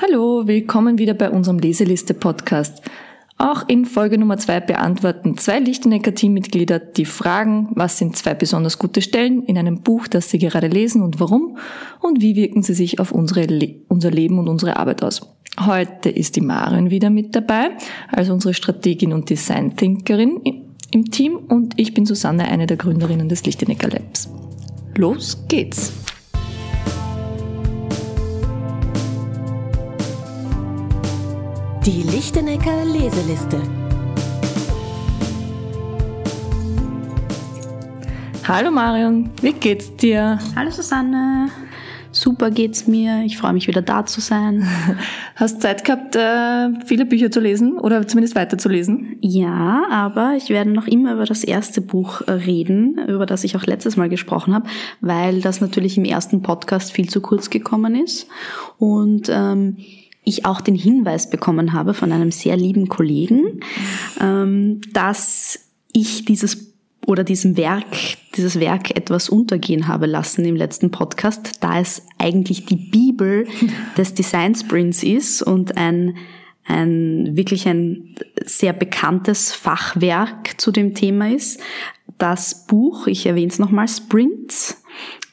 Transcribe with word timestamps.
Hallo, 0.00 0.46
willkommen 0.46 0.98
wieder 0.98 1.14
bei 1.14 1.28
unserem 1.28 1.58
Leseliste-Podcast. 1.58 2.82
Auch 3.36 3.68
in 3.68 3.84
Folge 3.84 4.16
Nummer 4.16 4.38
zwei 4.38 4.60
beantworten 4.60 5.36
zwei 5.36 5.58
Lichtenecker-Teammitglieder 5.58 6.78
die 6.78 7.04
Fragen, 7.04 7.70
was 7.74 7.98
sind 7.98 8.16
zwei 8.16 8.34
besonders 8.34 8.78
gute 8.78 9.02
Stellen 9.02 9.42
in 9.42 9.58
einem 9.58 9.80
Buch, 9.80 10.06
das 10.06 10.30
sie 10.30 10.38
gerade 10.38 10.68
lesen 10.68 11.02
und 11.02 11.18
warum 11.18 11.58
und 12.00 12.22
wie 12.22 12.36
wirken 12.36 12.62
sie 12.62 12.74
sich 12.74 13.00
auf 13.00 13.10
unsere 13.10 13.46
Le 13.46 13.74
unser 13.88 14.12
Leben 14.12 14.38
und 14.38 14.48
unsere 14.48 14.76
Arbeit 14.76 15.02
aus. 15.02 15.34
Heute 15.58 16.10
ist 16.10 16.36
die 16.36 16.42
Marion 16.42 16.90
wieder 16.90 17.10
mit 17.10 17.34
dabei, 17.34 17.70
also 18.12 18.32
unsere 18.32 18.54
Strategin 18.54 19.12
und 19.12 19.28
Design-Thinkerin 19.28 20.40
im 20.92 21.10
Team 21.10 21.38
und 21.38 21.74
ich 21.76 21.92
bin 21.92 22.06
Susanne, 22.06 22.46
eine 22.46 22.68
der 22.68 22.76
Gründerinnen 22.76 23.28
des 23.28 23.44
Lichtenecker 23.44 23.88
Labs. 23.88 24.30
Los 24.94 25.44
geht's! 25.48 25.92
Die 31.88 32.02
Lichtenecker 32.02 32.84
Leseliste. 32.84 33.62
Hallo 38.46 38.70
Marion, 38.70 39.30
wie 39.40 39.54
geht's 39.54 39.96
dir? 39.96 40.38
Hallo 40.54 40.70
Susanne. 40.70 41.48
Super 42.12 42.50
geht's 42.50 42.86
mir. 42.86 43.22
Ich 43.24 43.38
freue 43.38 43.54
mich 43.54 43.68
wieder 43.68 43.80
da 43.80 44.04
zu 44.04 44.20
sein. 44.20 44.68
Hast 45.36 45.62
Zeit 45.62 45.82
gehabt, 45.86 46.14
äh, 46.14 46.84
viele 46.84 47.06
Bücher 47.06 47.30
zu 47.30 47.40
lesen 47.40 47.78
oder 47.78 48.06
zumindest 48.06 48.36
weiterzulesen? 48.36 49.16
Ja, 49.22 49.86
aber 49.90 50.34
ich 50.36 50.50
werde 50.50 50.70
noch 50.70 50.88
immer 50.88 51.14
über 51.14 51.24
das 51.24 51.42
erste 51.42 51.80
Buch 51.80 52.20
äh, 52.26 52.32
reden, 52.32 52.98
über 53.08 53.24
das 53.24 53.44
ich 53.44 53.56
auch 53.56 53.64
letztes 53.64 53.96
Mal 53.96 54.10
gesprochen 54.10 54.52
habe, 54.52 54.68
weil 55.00 55.40
das 55.40 55.62
natürlich 55.62 55.96
im 55.96 56.04
ersten 56.04 56.42
Podcast 56.42 56.92
viel 56.92 57.08
zu 57.08 57.22
kurz 57.22 57.48
gekommen 57.48 57.94
ist. 57.94 58.26
Und 58.76 59.30
ähm, 59.30 59.78
ich 60.28 60.44
auch 60.44 60.60
den 60.60 60.74
Hinweis 60.74 61.30
bekommen 61.30 61.72
habe 61.72 61.94
von 61.94 62.12
einem 62.12 62.30
sehr 62.30 62.56
lieben 62.56 62.88
Kollegen, 62.88 63.60
ähm, 64.20 64.80
dass 64.92 65.58
ich 65.92 66.24
dieses 66.24 66.68
oder 67.06 67.24
diesem 67.24 67.56
Werk, 67.56 67.86
dieses 68.36 68.60
Werk 68.60 68.94
etwas 68.94 69.30
untergehen 69.30 69.88
habe 69.88 70.04
lassen 70.04 70.44
im 70.44 70.56
letzten 70.56 70.90
Podcast, 70.90 71.64
da 71.64 71.80
es 71.80 72.02
eigentlich 72.18 72.66
die 72.66 72.76
Bibel 72.76 73.46
des 73.96 74.12
Design 74.12 74.54
Sprints 74.54 75.02
ist 75.02 75.42
und 75.42 75.78
ein, 75.78 76.16
ein 76.66 77.34
wirklich 77.34 77.66
ein 77.66 78.14
sehr 78.44 78.74
bekanntes 78.74 79.54
Fachwerk 79.54 80.60
zu 80.60 80.70
dem 80.70 80.94
Thema 80.94 81.32
ist. 81.32 81.60
Das 82.18 82.66
Buch, 82.66 83.06
ich 83.06 83.24
erwähne 83.24 83.48
es 83.48 83.58
nochmal, 83.58 83.88
Sprints, 83.88 84.77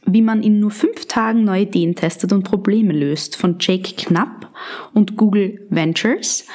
wie 0.05 0.21
man 0.21 0.43
in 0.43 0.59
nur 0.59 0.71
fünf 0.71 1.05
Tagen 1.07 1.43
neue 1.43 1.63
Ideen 1.63 1.95
testet 1.95 2.31
und 2.31 2.43
Probleme 2.43 2.93
löst, 2.93 3.35
von 3.35 3.57
Jake 3.59 3.95
Knapp 3.95 4.49
und 4.93 5.17
Google 5.17 5.65
Ventures. 5.69 6.45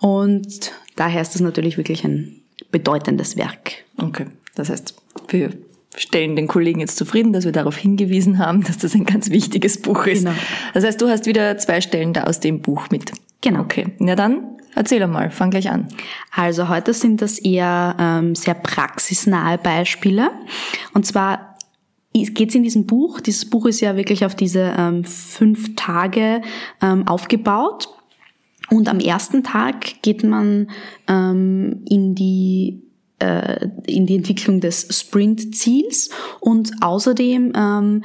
Und 0.00 0.72
daher 0.96 1.22
ist 1.22 1.34
das 1.34 1.40
natürlich 1.40 1.76
wirklich 1.76 2.04
ein 2.04 2.40
bedeutendes 2.70 3.36
Werk. 3.36 3.84
Okay, 3.98 4.26
das 4.54 4.70
heißt, 4.70 4.94
wir 5.28 5.50
stellen 5.96 6.34
den 6.34 6.48
Kollegen 6.48 6.80
jetzt 6.80 6.96
zufrieden, 6.96 7.32
dass 7.32 7.44
wir 7.44 7.52
darauf 7.52 7.76
hingewiesen 7.76 8.38
haben, 8.38 8.64
dass 8.64 8.78
das 8.78 8.94
ein 8.94 9.04
ganz 9.04 9.30
wichtiges 9.30 9.80
Buch 9.80 10.06
ist. 10.06 10.24
Genau. 10.24 10.36
Das 10.72 10.84
heißt, 10.84 11.00
du 11.00 11.08
hast 11.08 11.26
wieder 11.26 11.56
zwei 11.58 11.80
Stellen 11.80 12.12
da 12.12 12.24
aus 12.24 12.40
dem 12.40 12.60
Buch 12.60 12.90
mit. 12.90 13.12
Genau. 13.40 13.60
Okay, 13.60 13.88
na 13.98 14.16
dann 14.16 14.54
Erzähl 14.76 15.02
einmal, 15.02 15.30
fang 15.30 15.50
gleich 15.50 15.70
an. 15.70 15.86
Also 16.34 16.68
heute 16.68 16.94
sind 16.94 17.22
das 17.22 17.38
eher 17.38 17.94
ähm, 17.98 18.34
sehr 18.34 18.54
praxisnahe 18.54 19.56
Beispiele. 19.56 20.32
Und 20.92 21.06
zwar 21.06 21.53
geht 22.14 22.50
es 22.50 22.54
in 22.54 22.62
diesem 22.62 22.86
Buch, 22.86 23.20
dieses 23.20 23.48
Buch 23.50 23.66
ist 23.66 23.80
ja 23.80 23.96
wirklich 23.96 24.24
auf 24.24 24.34
diese 24.34 24.74
ähm, 24.78 25.04
fünf 25.04 25.74
Tage 25.74 26.42
ähm, 26.80 27.06
aufgebaut. 27.08 27.88
Und 28.70 28.88
am 28.88 28.98
ersten 28.98 29.42
Tag 29.42 30.02
geht 30.02 30.24
man 30.24 30.70
ähm, 31.06 31.84
in 31.86 32.14
die 32.14 32.82
äh, 33.18 33.68
in 33.86 34.06
die 34.06 34.16
Entwicklung 34.16 34.60
des 34.60 34.88
Sprint-Ziels 34.90 36.10
und 36.40 36.70
außerdem 36.80 37.52
ähm, 37.54 38.04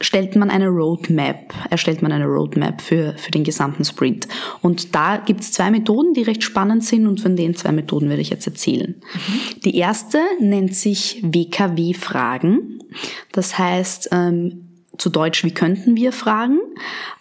stellt 0.00 0.36
man 0.36 0.50
eine 0.50 0.68
Roadmap, 0.68 1.52
erstellt 1.70 2.02
man 2.02 2.12
eine 2.12 2.26
Roadmap 2.26 2.80
für, 2.80 3.14
für 3.18 3.30
den 3.30 3.42
gesamten 3.42 3.84
Sprint. 3.84 4.28
Und 4.62 4.94
da 4.94 5.16
gibt 5.16 5.40
es 5.40 5.52
zwei 5.52 5.70
Methoden, 5.70 6.14
die 6.14 6.22
recht 6.22 6.44
spannend 6.44 6.84
sind 6.84 7.06
und 7.06 7.20
von 7.20 7.34
den 7.34 7.56
zwei 7.56 7.72
Methoden 7.72 8.08
werde 8.08 8.22
ich 8.22 8.30
jetzt 8.30 8.46
erzählen. 8.46 8.94
Mhm. 9.00 9.60
Die 9.64 9.76
erste 9.76 10.20
nennt 10.38 10.74
sich 10.74 11.20
WKW-Fragen. 11.22 12.78
Das 13.32 13.58
heißt, 13.58 14.10
ähm, 14.12 14.67
zu 14.98 15.10
Deutsch, 15.10 15.44
wie 15.44 15.52
könnten 15.52 15.96
wir 15.96 16.12
fragen? 16.12 16.58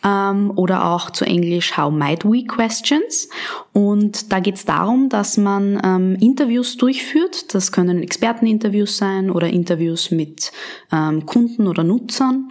Ähm, 0.03 0.51
oder 0.55 0.85
auch 0.85 1.11
zu 1.11 1.25
Englisch, 1.25 1.77
how 1.77 1.91
might 1.91 2.25
we 2.25 2.43
questions? 2.45 3.29
Und 3.71 4.31
da 4.31 4.39
geht 4.39 4.55
es 4.55 4.65
darum, 4.65 5.09
dass 5.09 5.37
man 5.37 5.79
ähm, 5.83 6.17
Interviews 6.19 6.77
durchführt. 6.77 7.53
Das 7.53 7.71
können 7.71 8.01
Experteninterviews 8.01 8.97
sein 8.97 9.29
oder 9.29 9.47
Interviews 9.47 10.11
mit 10.11 10.51
ähm, 10.91 11.25
Kunden 11.25 11.67
oder 11.67 11.83
Nutzern. 11.83 12.49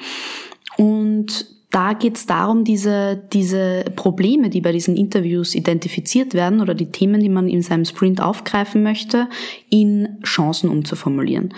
Und 0.76 1.56
da 1.70 1.92
geht 1.92 2.16
es 2.16 2.26
darum, 2.26 2.64
diese, 2.64 3.22
diese 3.32 3.84
Probleme, 3.96 4.48
die 4.48 4.60
bei 4.60 4.72
diesen 4.72 4.96
Interviews 4.96 5.54
identifiziert 5.54 6.32
werden 6.32 6.60
oder 6.60 6.74
die 6.74 6.90
Themen, 6.90 7.20
die 7.20 7.28
man 7.28 7.48
in 7.48 7.60
seinem 7.60 7.84
Sprint 7.84 8.20
aufgreifen 8.22 8.82
möchte, 8.82 9.28
in 9.68 10.18
Chancen 10.22 10.70
umzuformulieren. 10.70 11.52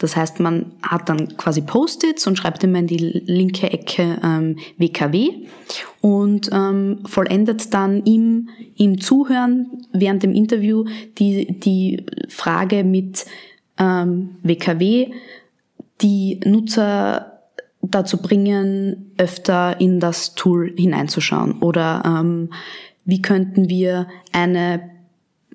Das 0.00 0.16
heißt, 0.16 0.40
man 0.40 0.72
hat 0.82 1.10
dann 1.10 1.36
quasi 1.36 1.60
Post-its 1.60 2.26
und 2.26 2.36
schreibt 2.36 2.64
immer 2.64 2.78
in 2.78 2.86
die 2.86 2.96
linke 2.96 3.70
Ecke 3.70 4.18
ähm, 4.24 4.56
WKW 4.78 5.46
und 6.00 6.48
ähm, 6.52 7.00
vollendet 7.04 7.74
dann 7.74 8.02
im, 8.04 8.48
im 8.76 8.98
Zuhören 8.98 9.84
während 9.92 10.22
dem 10.22 10.32
Interview 10.32 10.86
die, 11.18 11.60
die 11.60 12.06
Frage 12.28 12.82
mit 12.82 13.26
ähm, 13.78 14.36
WKW, 14.42 15.12
die 16.00 16.40
Nutzer 16.46 17.42
dazu 17.82 18.22
bringen, 18.22 19.12
öfter 19.18 19.82
in 19.82 20.00
das 20.00 20.34
Tool 20.34 20.72
hineinzuschauen 20.78 21.60
oder 21.60 22.02
ähm, 22.06 22.50
wie 23.04 23.20
könnten 23.20 23.68
wir 23.68 24.06
eine 24.32 24.80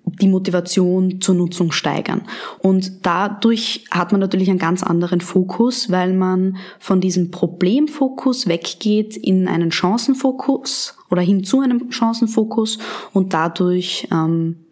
die 0.06 0.28
Motivation 0.28 1.20
zur 1.22 1.36
Nutzung 1.36 1.72
steigern. 1.72 2.22
Und 2.60 3.06
dadurch 3.06 3.86
hat 3.92 4.12
man 4.12 4.22
natürlich 4.22 4.50
einen 4.50 4.60
ganz 4.60 4.84
anderen 4.84 5.22
Fokus, 5.22 5.90
weil 5.90 6.14
man 6.14 6.58
von 6.80 7.02
diesem 7.02 7.32
Problemfokus 7.32 8.48
weggeht 8.48 9.18
in 9.18 9.48
einen 9.48 9.72
Chancenfokus 9.72 10.96
oder 11.10 11.22
hin 11.22 11.44
zu 11.44 11.60
einem 11.60 11.92
Chancenfokus 11.92 12.78
und 13.14 13.34
dadurch 13.34 14.08
ähm, 14.12 14.66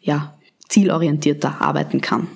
ja, 0.00 0.34
zielorientierter 0.68 1.60
arbeiten 1.60 2.00
kann. 2.00 2.28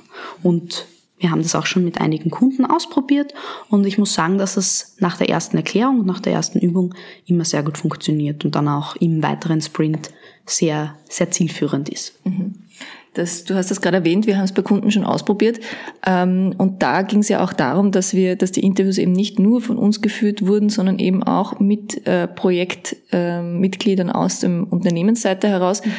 Und 0.43 0.87
wir 1.19 1.31
haben 1.31 1.43
das 1.43 1.55
auch 1.55 1.67
schon 1.67 1.85
mit 1.85 2.01
einigen 2.01 2.31
Kunden 2.31 2.67
ausprobiert 2.67 3.33
und 3.71 3.87
ich 3.87 3.97
muss 3.97 4.12
sagen, 4.12 4.37
dass 4.37 4.59
es 4.59 4.97
nach 5.01 5.17
der 5.17 5.31
ersten 5.31 5.56
Erklärung 5.56 6.05
nach 6.05 6.21
der 6.21 6.35
ersten 6.35 6.59
Übung 6.59 6.95
immer 7.25 7.45
sehr 7.45 7.62
gut 7.62 7.79
funktioniert 7.79 8.45
und 8.45 8.55
dann 8.55 8.69
auch 8.69 8.97
im 8.97 9.23
weiteren 9.23 9.62
Sprint 9.62 10.11
sehr, 10.47 10.97
sehr 11.09 11.31
zielführend 11.31 11.89
ist. 11.89 12.15
Mhm. 12.25 12.55
Das, 13.15 13.45
du 13.45 13.55
hast 13.55 13.71
das 13.71 13.81
gerade 13.81 13.97
erwähnt, 13.97 14.27
wir 14.27 14.37
haben 14.37 14.45
es 14.45 14.53
bei 14.53 14.61
Kunden 14.61 14.91
schon 14.91 15.05
ausprobiert. 15.05 15.59
Ähm, 16.07 16.55
und 16.59 16.83
da 16.83 17.01
ging 17.01 17.21
es 17.21 17.31
ja 17.31 17.43
auch 17.43 17.55
darum, 17.55 17.91
dass 17.91 18.12
wir, 18.12 18.37
dass 18.37 18.53
die 18.53 18.61
Interviews 18.61 18.99
eben 18.99 19.12
nicht 19.12 19.39
nur 19.39 19.62
von 19.62 19.79
uns 19.79 20.03
geführt 20.03 20.47
wurden, 20.47 20.69
sondern 20.69 20.99
eben 20.99 21.23
auch 21.23 21.59
mit 21.59 22.06
äh, 22.06 22.29
Projektmitgliedern 22.29 24.11
aus 24.11 24.41
dem 24.41 24.65
Unternehmensseite 24.65 25.49
heraus. 25.49 25.83
Mhm. 25.85 25.91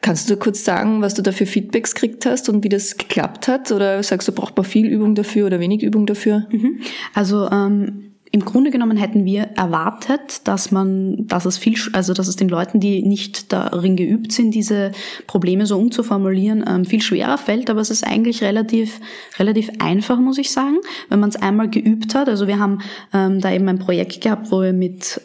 Kannst 0.00 0.30
du 0.30 0.36
kurz 0.38 0.64
sagen, 0.64 1.02
was 1.02 1.12
du 1.12 1.20
da 1.20 1.32
für 1.32 1.44
Feedbacks 1.44 1.94
gekriegt 1.94 2.24
hast 2.24 2.48
und 2.48 2.64
wie 2.64 2.70
das 2.70 2.96
geklappt 2.96 3.46
hat? 3.46 3.70
Oder 3.70 4.02
sagst 4.02 4.28
du, 4.28 4.32
braucht 4.32 4.56
man 4.56 4.64
viel 4.64 4.86
Übung 4.86 5.14
dafür 5.14 5.46
oder 5.46 5.60
wenig 5.60 5.82
Übung 5.82 6.06
dafür? 6.06 6.46
Mhm. 6.50 6.80
Also 7.12 7.50
ähm 7.50 8.04
im 8.30 8.44
Grunde 8.44 8.70
genommen 8.70 8.96
hätten 8.96 9.24
wir 9.24 9.42
erwartet, 9.56 10.46
dass 10.46 10.70
man, 10.70 11.26
dass 11.26 11.46
es 11.46 11.56
viel, 11.56 11.76
also 11.92 12.12
dass 12.12 12.28
es 12.28 12.36
den 12.36 12.48
Leuten, 12.48 12.80
die 12.80 13.02
nicht 13.02 13.52
darin 13.52 13.96
geübt 13.96 14.32
sind, 14.32 14.52
diese 14.54 14.92
Probleme 15.26 15.66
so 15.66 15.78
umzuformulieren, 15.78 16.64
ähm, 16.68 16.84
viel 16.84 17.00
schwerer 17.00 17.38
fällt. 17.38 17.70
Aber 17.70 17.80
es 17.80 17.90
ist 17.90 18.06
eigentlich 18.06 18.42
relativ, 18.42 19.00
relativ 19.38 19.70
einfach, 19.78 20.18
muss 20.18 20.38
ich 20.38 20.50
sagen, 20.50 20.78
wenn 21.08 21.20
man 21.20 21.30
es 21.30 21.36
einmal 21.36 21.70
geübt 21.70 22.14
hat. 22.14 22.28
Also 22.28 22.46
wir 22.46 22.58
haben 22.58 22.80
ähm, 23.14 23.40
da 23.40 23.52
eben 23.52 23.68
ein 23.68 23.78
Projekt 23.78 24.20
gehabt, 24.20 24.50
wo 24.50 24.60
wir 24.60 24.72
mit 24.72 25.20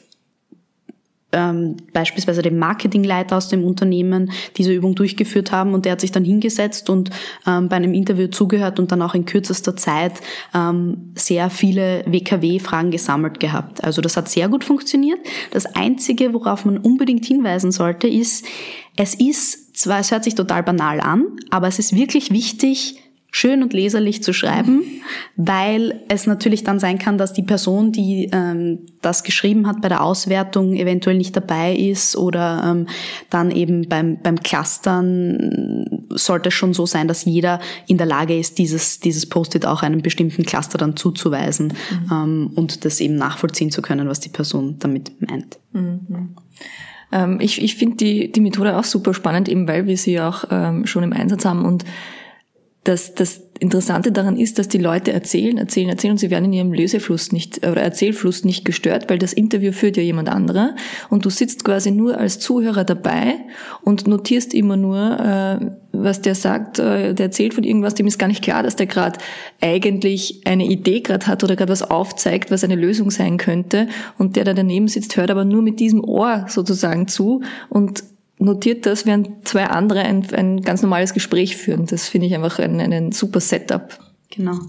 ähm, 1.34 1.78
beispielsweise 1.92 2.42
dem 2.42 2.58
Marketingleiter 2.58 3.38
aus 3.38 3.50
dem 3.50 3.64
Unternehmen 3.64 4.32
diese 4.58 4.74
Übung 4.74 4.96
durchgeführt 4.96 5.52
haben 5.52 5.74
und 5.74 5.86
der 5.86 5.94
hat 5.94 6.02
sich 6.02 6.12
dann 6.12 6.24
hingesetzt 6.24 6.90
und 6.90 7.10
ähm, 7.46 7.70
bei 7.70 7.76
einem 7.76 7.94
Interview 7.94 8.28
zugehört 8.28 8.80
und 8.80 8.92
dann 8.92 9.02
auch 9.02 9.16
in 9.16 9.26
kürzester 9.26 9.76
Zeit 9.76 10.14
ähm, 10.54 11.12
sehr 11.16 11.50
viele 11.50 12.04
WKW-Fragen 12.06 12.92
gesammelt 12.92 13.40
gehabt. 13.40 13.84
Also 13.84 14.02
das 14.02 14.18
hat 14.18 14.30
sehr 14.30 14.50
gut 14.50 14.64
funktioniert. 14.64 15.20
Das 15.52 15.66
Einzige, 15.66 16.34
worauf 16.34 16.66
man 16.66 16.78
unbedingt 16.78 17.26
hinweisen 17.26 17.72
sollte, 17.72 18.08
ist, 18.08 18.46
es 18.96 19.16
ist 19.16 19.76
zwar, 19.76 20.00
es 20.00 20.12
hört 20.12 20.24
sich 20.24 20.36
total 20.36 20.64
banal 20.64 21.02
an, 21.02 21.26
aber 21.50 21.68
es 21.68 21.80
ist 21.80 21.96
wirklich 21.96 22.32
wichtig, 22.32 23.03
schön 23.36 23.64
und 23.64 23.74
leserlich 23.74 24.22
zu 24.22 24.32
schreiben, 24.32 24.84
weil 25.36 26.02
es 26.08 26.28
natürlich 26.28 26.64
dann 26.64 26.80
sein 26.80 27.00
kann, 27.00 27.18
dass 27.18 27.34
die 27.34 27.42
Person, 27.42 27.92
die 27.92 28.30
ähm, 28.32 28.86
das 29.02 29.24
geschrieben 29.24 29.66
hat, 29.66 29.82
bei 29.82 29.90
der 29.90 30.04
Auswertung 30.04 30.76
eventuell 30.76 31.18
nicht 31.18 31.36
dabei 31.36 31.76
ist 31.76 32.16
oder 32.16 32.64
ähm, 32.64 32.88
dann 33.32 33.50
eben 33.50 33.90
beim, 33.90 34.20
beim 34.22 34.40
Clustern 34.40 36.06
sollte 36.12 36.50
es 36.50 36.54
schon 36.54 36.76
so 36.76 36.86
sein, 36.86 37.08
dass 37.08 37.26
jeder 37.26 37.60
in 37.88 37.98
der 37.98 38.06
Lage 38.06 38.38
ist, 38.38 38.60
dieses, 38.60 39.00
dieses 39.00 39.26
Post-it 39.26 39.66
auch 39.66 39.82
einem 39.82 40.04
bestimmten 40.04 40.44
Cluster 40.44 40.78
dann 40.78 40.96
zuzuweisen 40.96 41.74
mhm. 41.90 42.12
ähm, 42.12 42.52
und 42.54 42.86
das 42.86 43.02
eben 43.02 43.16
nachvollziehen 43.16 43.72
zu 43.72 43.82
können, 43.82 44.08
was 44.08 44.20
die 44.20 44.30
Person 44.30 44.76
damit 44.78 45.12
meint. 45.20 45.58
Mhm. 45.72 46.36
Ähm, 47.12 47.40
ich 47.42 47.60
ich 47.64 47.78
finde 47.78 47.98
die, 47.98 48.32
die 48.32 48.42
Methode 48.42 48.78
auch 48.78 48.84
super 48.84 49.16
spannend, 49.16 49.50
eben 49.50 49.68
weil 49.68 49.88
wir 49.88 49.98
sie 49.98 50.22
auch 50.22 50.44
ähm, 50.52 50.86
schon 50.86 51.02
im 51.02 51.14
Einsatz 51.14 51.46
haben 51.46 51.66
und 51.66 51.84
das, 52.84 53.14
das 53.16 53.42
Interessante 53.60 54.12
daran 54.12 54.38
ist, 54.38 54.60
dass 54.60 54.68
die 54.68 54.78
Leute 54.78 55.14
erzählen, 55.14 55.58
erzählen, 55.58 55.88
erzählen 55.88 56.12
und 56.12 56.18
sie 56.18 56.30
werden 56.30 56.46
in 56.46 56.54
ihrem 56.54 56.74
Lösefluss 56.74 57.32
nicht 57.32 57.66
oder 57.66 57.82
Erzählfluss 57.82 58.44
nicht 58.44 58.66
gestört, 58.66 59.10
weil 59.10 59.20
das 59.20 59.32
Interview 59.32 59.72
führt 59.72 59.96
ja 59.96 60.04
jemand 60.04 60.28
anderer. 60.28 60.76
Und 61.10 61.24
du 61.24 61.30
sitzt 61.30 61.64
quasi 61.64 61.92
nur 61.92 62.18
als 62.18 62.40
Zuhörer 62.40 62.84
dabei 62.84 63.36
und 63.84 64.06
notierst 64.06 64.54
immer 64.54 64.76
nur, 64.76 64.98
äh, 65.00 65.66
was 65.94 66.22
der 66.22 66.36
sagt, 66.36 66.80
äh, 66.80 67.14
der 67.14 67.28
erzählt 67.28 67.54
von 67.54 67.64
irgendwas, 67.64 67.96
dem 67.96 68.08
ist 68.08 68.20
gar 68.20 68.28
nicht 68.28 68.44
klar, 68.44 68.64
dass 68.64 68.76
der 68.76 68.88
gerade 68.88 69.18
eigentlich 69.62 70.42
eine 70.46 70.66
Idee 70.66 71.00
gerade 71.00 71.28
hat 71.28 71.42
oder 71.46 71.56
gerade 71.56 71.72
was 71.72 71.90
aufzeigt, 71.90 72.52
was 72.52 72.66
eine 72.66 72.76
Lösung 72.76 73.12
sein 73.12 73.38
könnte. 73.38 73.88
Und 74.18 74.36
der 74.36 74.44
da 74.44 74.54
daneben 74.54 74.90
sitzt, 74.90 75.16
hört 75.16 75.32
aber 75.32 75.46
nur 75.46 75.62
mit 75.62 75.80
diesem 75.80 76.04
Ohr 76.04 76.48
sozusagen 76.50 77.08
zu 77.08 77.44
und 77.70 78.04
notiert 78.44 78.86
das, 78.86 79.06
während 79.06 79.48
zwei 79.48 79.66
andere 79.66 80.02
ein, 80.02 80.26
ein 80.34 80.62
ganz 80.62 80.82
normales 80.82 81.14
Gespräch 81.14 81.58
führen. 81.58 81.86
Das 81.86 82.08
finde 82.08 82.28
ich 82.28 82.36
einfach 82.36 82.60
ein, 82.60 82.80
ein 82.80 83.12
super 83.12 83.40
Setup. 83.40 84.00
Genau. 84.30 84.60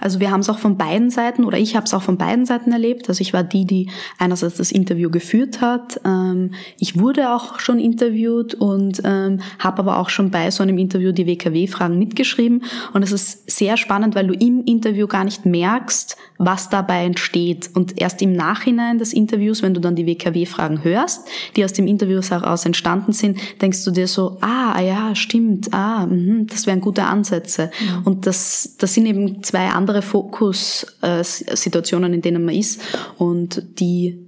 Also 0.00 0.20
wir 0.20 0.30
haben 0.30 0.40
es 0.40 0.50
auch 0.50 0.58
von 0.58 0.76
beiden 0.76 1.10
Seiten 1.10 1.44
oder 1.44 1.58
ich 1.58 1.76
habe 1.76 1.86
es 1.86 1.94
auch 1.94 2.02
von 2.02 2.18
beiden 2.18 2.46
Seiten 2.46 2.72
erlebt. 2.72 3.08
Also 3.08 3.20
ich 3.20 3.32
war 3.32 3.42
die, 3.42 3.64
die 3.64 3.90
einerseits 4.18 4.56
das 4.56 4.72
Interview 4.72 5.10
geführt 5.10 5.60
hat. 5.60 6.00
Ähm, 6.04 6.52
ich 6.78 6.98
wurde 6.98 7.32
auch 7.32 7.58
schon 7.60 7.78
interviewt 7.78 8.54
und 8.54 9.00
ähm, 9.04 9.40
habe 9.58 9.78
aber 9.78 9.98
auch 9.98 10.10
schon 10.10 10.30
bei 10.30 10.50
so 10.50 10.62
einem 10.62 10.78
Interview 10.78 11.12
die 11.12 11.26
WKW-Fragen 11.26 11.98
mitgeschrieben. 11.98 12.64
Und 12.92 13.02
es 13.02 13.12
ist 13.12 13.50
sehr 13.50 13.76
spannend, 13.76 14.14
weil 14.14 14.26
du 14.26 14.34
im 14.34 14.64
Interview 14.64 15.06
gar 15.06 15.24
nicht 15.24 15.46
merkst, 15.46 16.16
was 16.36 16.68
dabei 16.68 17.04
entsteht. 17.04 17.70
Und 17.74 18.00
erst 18.00 18.20
im 18.20 18.32
Nachhinein 18.32 18.98
des 18.98 19.12
Interviews, 19.12 19.62
wenn 19.62 19.72
du 19.72 19.80
dann 19.80 19.94
die 19.94 20.06
WKW-Fragen 20.06 20.82
hörst, 20.82 21.28
die 21.54 21.64
aus 21.64 21.72
dem 21.72 21.86
Interview 21.86 22.20
heraus 22.20 22.66
entstanden 22.66 23.12
sind, 23.12 23.38
denkst 23.62 23.84
du 23.84 23.92
dir 23.92 24.08
so, 24.08 24.38
ah, 24.40 24.80
ja, 24.80 25.14
stimmt, 25.14 25.72
ah, 25.72 26.06
mh, 26.06 26.46
das 26.48 26.66
wären 26.66 26.80
gute 26.80 27.04
Ansätze. 27.04 27.70
Mhm. 27.80 28.06
Und 28.06 28.26
das, 28.26 28.76
das 28.78 28.94
sind 28.94 29.06
eben 29.06 29.42
zwei 29.42 29.68
andere 29.68 29.84
andere 29.84 30.02
Fokussituationen, 30.02 32.12
äh, 32.12 32.16
in 32.16 32.22
denen 32.22 32.44
man 32.44 32.54
ist 32.54 32.80
und 33.18 33.80
die 33.80 34.20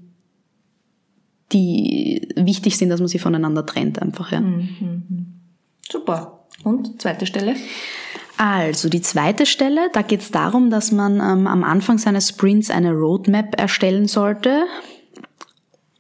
die 1.52 2.28
wichtig 2.34 2.76
sind, 2.76 2.88
dass 2.88 2.98
man 2.98 3.06
sie 3.06 3.20
voneinander 3.20 3.64
trennt 3.64 4.02
einfach. 4.02 4.32
Ja. 4.32 4.40
Mhm. 4.40 5.28
Super. 5.88 6.44
Und 6.64 7.00
zweite 7.00 7.24
Stelle? 7.24 7.54
Also 8.36 8.88
die 8.88 9.00
zweite 9.00 9.46
Stelle, 9.46 9.88
da 9.92 10.02
geht 10.02 10.20
es 10.20 10.30
darum, 10.30 10.70
dass 10.70 10.92
man 10.92 11.14
ähm, 11.14 11.46
am 11.46 11.64
Anfang 11.64 11.98
seines 11.98 12.28
Sprints 12.28 12.70
eine 12.70 12.92
Roadmap 12.92 13.58
erstellen 13.58 14.08
sollte, 14.08 14.64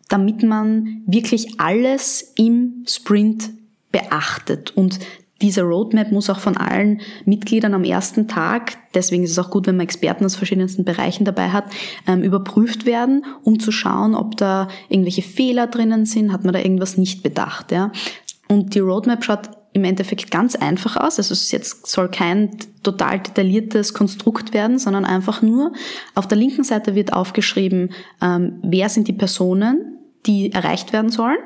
damit 0.08 0.42
man 0.42 1.02
wirklich 1.06 1.58
alles 1.58 2.34
im 2.36 2.84
Sprint 2.86 3.50
beachtet 3.90 4.76
und 4.76 4.98
diese 5.42 5.62
Roadmap 5.62 6.12
muss 6.12 6.30
auch 6.30 6.38
von 6.38 6.56
allen 6.56 7.02
Mitgliedern 7.26 7.74
am 7.74 7.84
ersten 7.84 8.26
Tag, 8.26 8.78
deswegen 8.94 9.22
ist 9.22 9.32
es 9.32 9.38
auch 9.38 9.50
gut, 9.50 9.66
wenn 9.66 9.76
man 9.76 9.84
Experten 9.84 10.24
aus 10.24 10.34
verschiedensten 10.34 10.84
Bereichen 10.84 11.26
dabei 11.26 11.50
hat, 11.50 11.66
ähm, 12.06 12.22
überprüft 12.22 12.86
werden, 12.86 13.24
um 13.42 13.60
zu 13.60 13.70
schauen, 13.70 14.14
ob 14.14 14.38
da 14.38 14.68
irgendwelche 14.88 15.22
Fehler 15.22 15.66
drinnen 15.66 16.06
sind, 16.06 16.32
hat 16.32 16.44
man 16.44 16.54
da 16.54 16.60
irgendwas 16.60 16.96
nicht 16.96 17.22
bedacht. 17.22 17.70
Ja? 17.70 17.92
Und 18.48 18.74
die 18.74 18.78
Roadmap 18.78 19.24
schaut 19.24 19.50
im 19.76 19.84
Endeffekt 19.84 20.30
ganz 20.30 20.56
einfach 20.56 20.96
aus. 20.96 21.18
Also 21.18 21.32
es 21.32 21.52
jetzt 21.52 21.86
soll 21.86 22.08
kein 22.08 22.56
total 22.82 23.20
detailliertes 23.20 23.94
Konstrukt 23.94 24.52
werden, 24.52 24.78
sondern 24.78 25.04
einfach 25.04 25.42
nur 25.42 25.72
auf 26.14 26.26
der 26.26 26.38
linken 26.38 26.64
Seite 26.64 26.94
wird 26.94 27.12
aufgeschrieben, 27.12 27.92
ähm, 28.20 28.58
wer 28.62 28.88
sind 28.88 29.08
die 29.08 29.12
Personen, 29.12 29.98
die 30.26 30.52
erreicht 30.52 30.92
werden 30.92 31.10
sollen 31.10 31.38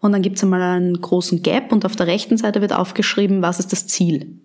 und 0.00 0.12
dann 0.12 0.22
gibt 0.22 0.36
es 0.36 0.42
einmal 0.42 0.60
einen 0.60 1.00
großen 1.00 1.42
Gap 1.42 1.72
und 1.72 1.86
auf 1.86 1.96
der 1.96 2.06
rechten 2.06 2.36
Seite 2.36 2.60
wird 2.60 2.74
aufgeschrieben, 2.74 3.40
was 3.40 3.58
ist 3.58 3.72
das 3.72 3.86
Ziel. 3.86 4.40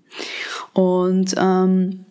Und, 0.74 1.36
ähm, 1.38 2.06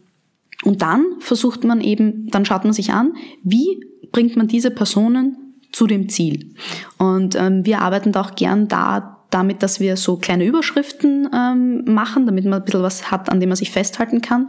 und 0.64 0.82
dann 0.82 1.06
versucht 1.20 1.64
man 1.64 1.80
eben, 1.80 2.26
dann 2.28 2.44
schaut 2.44 2.64
man 2.64 2.72
sich 2.72 2.92
an, 2.92 3.14
wie 3.42 3.80
bringt 4.12 4.36
man 4.36 4.48
diese 4.48 4.70
Personen 4.70 5.54
zu 5.72 5.86
dem 5.86 6.08
Ziel. 6.08 6.54
Und 6.98 7.36
ähm, 7.36 7.64
wir 7.64 7.80
arbeiten 7.80 8.12
da 8.12 8.20
auch 8.22 8.34
gern 8.34 8.68
da 8.68 9.17
damit, 9.30 9.62
dass 9.62 9.80
wir 9.80 9.96
so 9.96 10.16
kleine 10.16 10.44
Überschriften 10.44 11.28
ähm, 11.34 11.84
machen, 11.84 12.26
damit 12.26 12.44
man 12.44 12.54
ein 12.54 12.64
bisschen 12.64 12.82
was 12.82 13.10
hat, 13.10 13.30
an 13.30 13.40
dem 13.40 13.50
man 13.50 13.56
sich 13.56 13.70
festhalten 13.70 14.20
kann. 14.20 14.48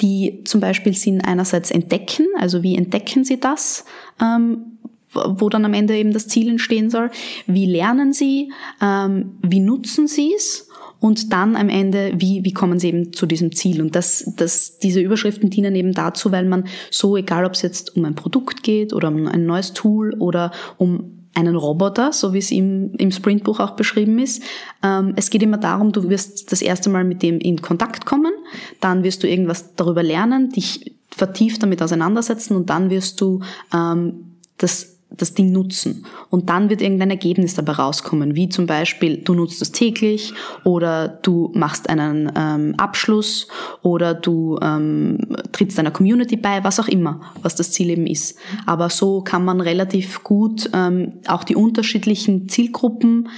Die 0.00 0.42
zum 0.44 0.60
Beispiel 0.60 0.94
sind 0.94 1.22
einerseits 1.22 1.70
entdecken, 1.70 2.26
also 2.38 2.62
wie 2.62 2.76
entdecken 2.76 3.24
Sie 3.24 3.40
das? 3.40 3.84
Ähm, 4.22 4.78
wo 5.12 5.48
dann 5.48 5.64
am 5.64 5.74
Ende 5.74 5.96
eben 5.96 6.12
das 6.12 6.28
Ziel 6.28 6.48
entstehen 6.48 6.90
soll. 6.90 7.10
Wie 7.46 7.66
lernen 7.66 8.12
sie? 8.12 8.52
Ähm, 8.82 9.38
wie 9.42 9.60
nutzen 9.60 10.06
sie 10.06 10.34
es? 10.36 10.68
Und 11.00 11.32
dann 11.32 11.54
am 11.54 11.68
Ende, 11.68 12.12
wie, 12.16 12.44
wie 12.44 12.52
kommen 12.52 12.80
sie 12.80 12.88
eben 12.88 13.12
zu 13.12 13.26
diesem 13.26 13.52
Ziel? 13.52 13.80
Und 13.80 13.94
das, 13.94 14.32
das, 14.36 14.78
diese 14.78 15.00
Überschriften 15.00 15.48
dienen 15.48 15.76
eben 15.76 15.92
dazu, 15.92 16.32
weil 16.32 16.44
man 16.44 16.64
so, 16.90 17.16
egal 17.16 17.44
ob 17.44 17.52
es 17.52 17.62
jetzt 17.62 17.96
um 17.96 18.04
ein 18.04 18.16
Produkt 18.16 18.62
geht 18.64 18.92
oder 18.92 19.08
um 19.08 19.26
ein 19.26 19.46
neues 19.46 19.72
Tool 19.74 20.14
oder 20.18 20.50
um 20.76 21.17
einen 21.38 21.56
Roboter, 21.56 22.12
so 22.12 22.32
wie 22.32 22.38
es 22.38 22.50
im, 22.50 22.92
im 22.98 23.10
Sprintbuch 23.10 23.60
auch 23.60 23.70
beschrieben 23.70 24.18
ist. 24.18 24.42
Ähm, 24.82 25.14
es 25.16 25.30
geht 25.30 25.42
immer 25.42 25.58
darum, 25.58 25.92
du 25.92 26.08
wirst 26.08 26.50
das 26.50 26.62
erste 26.62 26.90
Mal 26.90 27.04
mit 27.04 27.22
dem 27.22 27.38
in 27.38 27.62
Kontakt 27.62 28.04
kommen, 28.04 28.32
dann 28.80 29.04
wirst 29.04 29.22
du 29.22 29.28
irgendwas 29.28 29.74
darüber 29.76 30.02
lernen, 30.02 30.50
dich 30.50 30.96
vertieft 31.10 31.62
damit 31.62 31.80
auseinandersetzen 31.80 32.56
und 32.56 32.70
dann 32.70 32.90
wirst 32.90 33.20
du 33.20 33.40
ähm, 33.72 34.36
das 34.56 34.97
das 35.10 35.34
Ding 35.34 35.52
nutzen. 35.52 36.04
Und 36.30 36.48
dann 36.50 36.68
wird 36.70 36.82
irgendein 36.82 37.10
Ergebnis 37.10 37.54
dabei 37.54 37.72
rauskommen, 37.72 38.34
wie 38.34 38.48
zum 38.48 38.66
Beispiel, 38.66 39.18
du 39.18 39.34
nutzt 39.34 39.60
es 39.62 39.72
täglich 39.72 40.34
oder 40.64 41.08
du 41.08 41.50
machst 41.54 41.88
einen 41.88 42.30
ähm, 42.36 42.74
Abschluss 42.76 43.48
oder 43.82 44.14
du 44.14 44.58
ähm, 44.62 45.18
trittst 45.52 45.78
einer 45.78 45.90
Community 45.90 46.36
bei, 46.36 46.62
was 46.62 46.78
auch 46.78 46.88
immer, 46.88 47.20
was 47.42 47.54
das 47.54 47.72
Ziel 47.72 47.90
eben 47.90 48.06
ist. 48.06 48.38
Aber 48.66 48.90
so 48.90 49.22
kann 49.22 49.44
man 49.44 49.60
relativ 49.60 50.22
gut 50.24 50.70
ähm, 50.74 51.14
auch 51.26 51.44
die 51.44 51.56
unterschiedlichen 51.56 52.48
Zielgruppen 52.48 53.28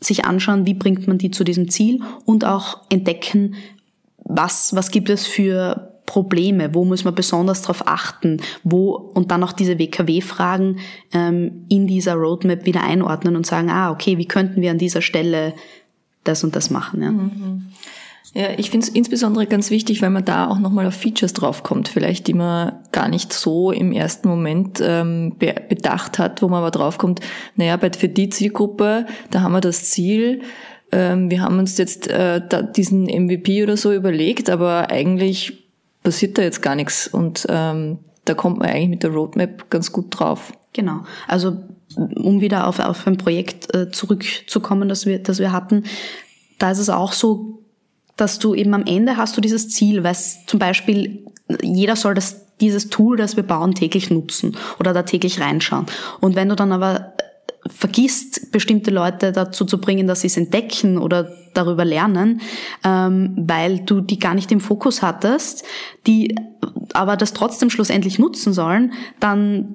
sich 0.00 0.24
anschauen, 0.24 0.66
wie 0.66 0.74
bringt 0.74 1.06
man 1.06 1.18
die 1.18 1.30
zu 1.30 1.44
diesem 1.44 1.70
Ziel 1.70 2.00
und 2.24 2.44
auch 2.44 2.80
entdecken, 2.88 3.54
was, 4.24 4.74
was 4.74 4.90
gibt 4.90 5.08
es 5.08 5.26
für 5.26 5.91
Probleme, 6.12 6.74
wo 6.74 6.84
muss 6.84 7.04
man 7.04 7.14
besonders 7.14 7.62
darauf 7.62 7.88
achten, 7.88 8.42
wo 8.64 8.90
und 9.14 9.30
dann 9.30 9.42
auch 9.42 9.52
diese 9.52 9.78
WKW-Fragen 9.78 10.76
ähm, 11.14 11.64
in 11.70 11.86
dieser 11.86 12.16
Roadmap 12.16 12.66
wieder 12.66 12.82
einordnen 12.82 13.34
und 13.34 13.46
sagen, 13.46 13.70
ah, 13.70 13.90
okay, 13.90 14.18
wie 14.18 14.26
könnten 14.26 14.60
wir 14.60 14.70
an 14.70 14.76
dieser 14.76 15.00
Stelle 15.00 15.54
das 16.22 16.44
und 16.44 16.54
das 16.54 16.68
machen. 16.68 17.02
Ja. 17.02 17.10
Mhm. 17.10 17.66
Ja, 18.34 18.48
ich 18.58 18.70
finde 18.70 18.86
es 18.86 18.92
insbesondere 18.92 19.46
ganz 19.46 19.70
wichtig, 19.70 20.02
weil 20.02 20.10
man 20.10 20.24
da 20.24 20.48
auch 20.48 20.58
nochmal 20.58 20.86
auf 20.86 20.94
Features 20.94 21.32
draufkommt, 21.32 21.88
vielleicht 21.88 22.26
die 22.26 22.34
man 22.34 22.72
gar 22.92 23.08
nicht 23.08 23.32
so 23.32 23.72
im 23.72 23.92
ersten 23.92 24.28
Moment 24.28 24.82
ähm, 24.84 25.34
be 25.38 25.54
bedacht 25.66 26.18
hat, 26.18 26.42
wo 26.42 26.48
man 26.48 26.58
aber 26.58 26.70
draufkommt, 26.70 27.20
naja, 27.56 27.78
für 27.78 28.08
die 28.08 28.28
Zielgruppe, 28.28 29.06
da 29.30 29.40
haben 29.40 29.52
wir 29.52 29.62
das 29.62 29.90
Ziel, 29.90 30.42
ähm, 30.92 31.30
wir 31.30 31.40
haben 31.40 31.58
uns 31.58 31.78
jetzt 31.78 32.08
äh, 32.08 32.40
da 32.46 32.62
diesen 32.62 33.04
MVP 33.04 33.62
oder 33.62 33.78
so 33.78 33.92
überlegt, 33.92 34.50
aber 34.50 34.90
eigentlich 34.90 35.61
passiert 36.02 36.38
da 36.38 36.42
jetzt 36.42 36.62
gar 36.62 36.74
nichts. 36.74 37.08
Und 37.08 37.46
ähm, 37.48 37.98
da 38.24 38.34
kommt 38.34 38.58
man 38.58 38.68
eigentlich 38.68 38.88
mit 38.88 39.02
der 39.02 39.10
Roadmap 39.10 39.70
ganz 39.70 39.92
gut 39.92 40.06
drauf. 40.10 40.52
Genau. 40.72 41.04
Also 41.28 41.58
um 41.96 42.40
wieder 42.40 42.66
auf, 42.66 42.78
auf 42.78 43.06
ein 43.06 43.18
Projekt 43.18 43.74
äh, 43.74 43.90
zurückzukommen, 43.90 44.88
das 44.88 45.06
wir, 45.06 45.18
das 45.18 45.38
wir 45.38 45.52
hatten, 45.52 45.84
da 46.58 46.70
ist 46.70 46.78
es 46.78 46.88
auch 46.88 47.12
so, 47.12 47.62
dass 48.16 48.38
du 48.38 48.54
eben 48.54 48.72
am 48.74 48.84
Ende 48.86 49.16
hast 49.16 49.36
du 49.36 49.40
dieses 49.40 49.68
Ziel, 49.68 50.04
weil 50.04 50.16
zum 50.46 50.58
Beispiel 50.58 51.24
jeder 51.62 51.96
soll 51.96 52.14
das, 52.14 52.56
dieses 52.60 52.88
Tool, 52.88 53.16
das 53.16 53.36
wir 53.36 53.42
bauen, 53.42 53.74
täglich 53.74 54.10
nutzen 54.10 54.56
oder 54.78 54.92
da 54.92 55.02
täglich 55.02 55.40
reinschauen. 55.40 55.86
Und 56.20 56.36
wenn 56.36 56.48
du 56.48 56.56
dann 56.56 56.72
aber 56.72 57.14
vergisst, 57.66 58.50
bestimmte 58.52 58.90
Leute 58.90 59.32
dazu 59.32 59.64
zu 59.64 59.80
bringen, 59.80 60.06
dass 60.06 60.22
sie 60.22 60.26
es 60.26 60.36
entdecken 60.36 60.98
oder 60.98 61.32
darüber 61.54 61.84
lernen, 61.84 62.40
ähm, 62.84 63.34
weil 63.36 63.80
du 63.80 64.00
die 64.00 64.18
gar 64.18 64.34
nicht 64.34 64.50
im 64.52 64.60
Fokus 64.60 65.02
hattest, 65.02 65.64
die 66.06 66.34
aber 66.92 67.16
das 67.16 67.32
trotzdem 67.32 67.70
schlussendlich 67.70 68.18
nutzen 68.18 68.52
sollen, 68.52 68.92
dann 69.20 69.74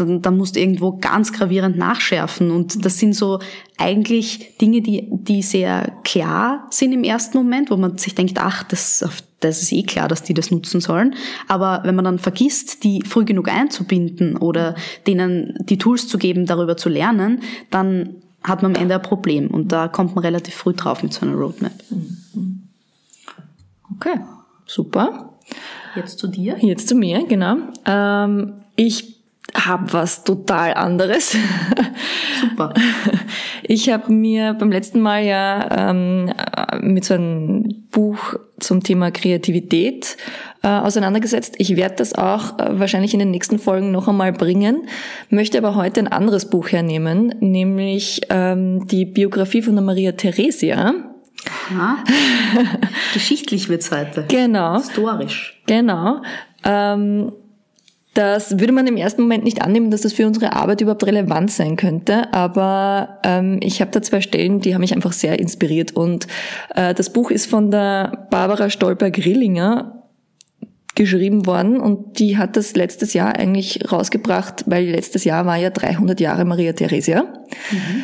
dann, 0.00 0.22
dann 0.22 0.36
musst 0.36 0.56
du 0.56 0.60
irgendwo 0.60 0.96
ganz 0.98 1.32
gravierend 1.32 1.76
nachschärfen. 1.76 2.50
Und 2.50 2.84
das 2.84 2.98
sind 2.98 3.14
so 3.14 3.40
eigentlich 3.76 4.56
Dinge, 4.58 4.80
die, 4.80 5.08
die 5.10 5.42
sehr 5.42 5.92
klar 6.04 6.66
sind 6.70 6.92
im 6.92 7.04
ersten 7.04 7.36
Moment, 7.38 7.70
wo 7.70 7.76
man 7.76 7.98
sich 7.98 8.14
denkt, 8.14 8.38
ach, 8.40 8.62
das, 8.64 9.04
das 9.40 9.62
ist 9.62 9.72
eh 9.72 9.82
klar, 9.82 10.08
dass 10.08 10.22
die 10.22 10.34
das 10.34 10.50
nutzen 10.50 10.80
sollen. 10.80 11.14
Aber 11.46 11.82
wenn 11.84 11.94
man 11.94 12.04
dann 12.04 12.18
vergisst, 12.18 12.84
die 12.84 13.02
früh 13.02 13.24
genug 13.24 13.48
einzubinden 13.48 14.36
oder 14.36 14.74
denen 15.06 15.54
die 15.60 15.78
Tools 15.78 16.08
zu 16.08 16.18
geben, 16.18 16.46
darüber 16.46 16.76
zu 16.76 16.88
lernen, 16.88 17.40
dann 17.70 18.16
hat 18.42 18.62
man 18.62 18.76
am 18.76 18.82
Ende 18.82 18.94
ein 18.94 19.02
Problem. 19.02 19.48
Und 19.48 19.72
da 19.72 19.88
kommt 19.88 20.14
man 20.14 20.24
relativ 20.24 20.54
früh 20.54 20.72
drauf 20.72 21.02
mit 21.02 21.12
so 21.12 21.26
einer 21.26 21.34
Roadmap. 21.34 21.72
Okay, 23.96 24.20
super. 24.66 25.34
Jetzt 25.96 26.18
zu 26.18 26.28
dir? 26.28 26.56
Jetzt 26.60 26.88
zu 26.88 26.94
mir, 26.94 27.26
genau. 27.26 27.56
Ähm, 27.84 28.54
ich 28.76 29.17
habe 29.54 29.92
was 29.92 30.24
total 30.24 30.74
anderes. 30.74 31.36
Super. 32.40 32.74
Ich 33.70 33.90
habe 33.90 34.10
mir 34.10 34.54
beim 34.54 34.72
letzten 34.72 35.00
Mal 35.00 35.24
ja 35.24 35.90
ähm, 35.90 36.32
mit 36.80 37.04
so 37.04 37.14
einem 37.14 37.84
Buch 37.90 38.34
zum 38.60 38.82
Thema 38.82 39.10
Kreativität 39.10 40.16
äh, 40.62 40.68
auseinandergesetzt. 40.68 41.56
Ich 41.58 41.76
werde 41.76 41.96
das 41.96 42.14
auch 42.14 42.58
äh, 42.58 42.78
wahrscheinlich 42.78 43.12
in 43.12 43.18
den 43.18 43.30
nächsten 43.30 43.58
Folgen 43.58 43.90
noch 43.90 44.08
einmal 44.08 44.32
bringen, 44.32 44.88
möchte 45.28 45.58
aber 45.58 45.74
heute 45.74 46.00
ein 46.00 46.08
anderes 46.08 46.48
Buch 46.48 46.72
hernehmen, 46.72 47.34
nämlich 47.40 48.22
ähm, 48.30 48.86
die 48.86 49.04
Biografie 49.04 49.60
von 49.60 49.74
der 49.74 49.84
Maria 49.84 50.12
Theresia. 50.12 50.94
Aha. 51.70 51.98
Geschichtlich 53.12 53.68
wird's 53.68 53.90
heute. 53.90 54.24
Genau. 54.28 54.78
Historisch. 54.78 55.60
Genau. 55.66 56.22
Ähm, 56.64 57.32
das 58.18 58.58
würde 58.58 58.72
man 58.72 58.88
im 58.88 58.96
ersten 58.96 59.22
Moment 59.22 59.44
nicht 59.44 59.62
annehmen, 59.62 59.92
dass 59.92 60.00
das 60.00 60.12
für 60.12 60.26
unsere 60.26 60.52
Arbeit 60.52 60.80
überhaupt 60.80 61.06
relevant 61.06 61.52
sein 61.52 61.76
könnte. 61.76 62.34
Aber 62.34 63.20
ähm, 63.22 63.60
ich 63.62 63.80
habe 63.80 63.92
da 63.92 64.02
zwei 64.02 64.20
Stellen, 64.20 64.58
die 64.58 64.74
haben 64.74 64.80
mich 64.80 64.92
einfach 64.92 65.12
sehr 65.12 65.38
inspiriert. 65.38 65.92
Und 65.92 66.26
äh, 66.74 66.94
das 66.94 67.12
Buch 67.12 67.30
ist 67.30 67.46
von 67.46 67.70
der 67.70 68.26
Barbara 68.28 68.70
Stolper-Grillinger 68.70 70.02
geschrieben 70.96 71.46
worden 71.46 71.78
und 71.78 72.18
die 72.18 72.36
hat 72.38 72.56
das 72.56 72.74
letztes 72.74 73.14
Jahr 73.14 73.36
eigentlich 73.36 73.92
rausgebracht, 73.92 74.64
weil 74.66 74.86
letztes 74.86 75.22
Jahr 75.22 75.46
war 75.46 75.56
ja 75.56 75.70
300 75.70 76.18
Jahre 76.18 76.44
Maria 76.44 76.72
Theresia. 76.72 77.22
Mhm. 77.70 78.02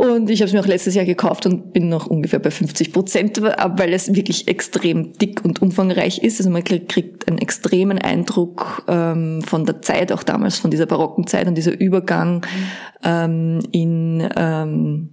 Und 0.00 0.30
ich 0.30 0.40
habe 0.40 0.46
es 0.46 0.54
mir 0.54 0.60
auch 0.60 0.66
letztes 0.66 0.94
Jahr 0.94 1.04
gekauft 1.04 1.44
und 1.44 1.74
bin 1.74 1.90
noch 1.90 2.06
ungefähr 2.06 2.38
bei 2.38 2.50
50 2.50 2.90
Prozent, 2.90 3.42
weil 3.42 3.92
es 3.92 4.14
wirklich 4.14 4.48
extrem 4.48 5.12
dick 5.12 5.44
und 5.44 5.60
umfangreich 5.60 6.22
ist. 6.22 6.40
Also 6.40 6.48
man 6.48 6.64
kriegt 6.64 7.28
einen 7.28 7.36
extremen 7.36 7.98
Eindruck 7.98 8.82
ähm, 8.88 9.42
von 9.42 9.66
der 9.66 9.82
Zeit, 9.82 10.10
auch 10.10 10.22
damals 10.22 10.56
von 10.56 10.70
dieser 10.70 10.86
barocken 10.86 11.26
Zeit 11.26 11.48
und 11.48 11.54
dieser 11.54 11.78
Übergang 11.78 12.46
ähm, 13.04 13.60
in, 13.72 14.26
ähm, 14.36 15.10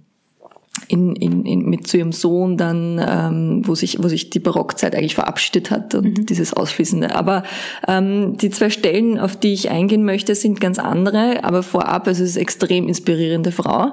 in, 0.88 1.14
in, 1.16 1.44
in, 1.44 1.68
mit 1.68 1.86
zu 1.86 1.98
ihrem 1.98 2.12
Sohn 2.12 2.56
dann, 2.56 2.98
ähm, 3.06 3.68
wo 3.68 3.74
sich 3.74 4.02
wo 4.02 4.08
sich 4.08 4.30
die 4.30 4.40
Barockzeit 4.40 4.94
eigentlich 4.94 5.16
verabschiedet 5.16 5.70
hat 5.70 5.94
und 5.96 6.16
mhm. 6.16 6.24
dieses 6.24 6.54
Ausfließende. 6.54 7.14
Aber 7.14 7.42
ähm, 7.86 8.38
die 8.38 8.48
zwei 8.48 8.70
Stellen, 8.70 9.18
auf 9.18 9.36
die 9.36 9.52
ich 9.52 9.68
eingehen 9.68 10.06
möchte, 10.06 10.34
sind 10.34 10.62
ganz 10.62 10.78
andere. 10.78 11.44
Aber 11.44 11.62
vorab, 11.62 12.06
also 12.06 12.22
es 12.22 12.30
ist 12.30 12.36
eine 12.36 12.42
extrem 12.44 12.88
inspirierende 12.88 13.52
Frau. 13.52 13.92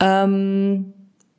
Ähm, 0.00 0.92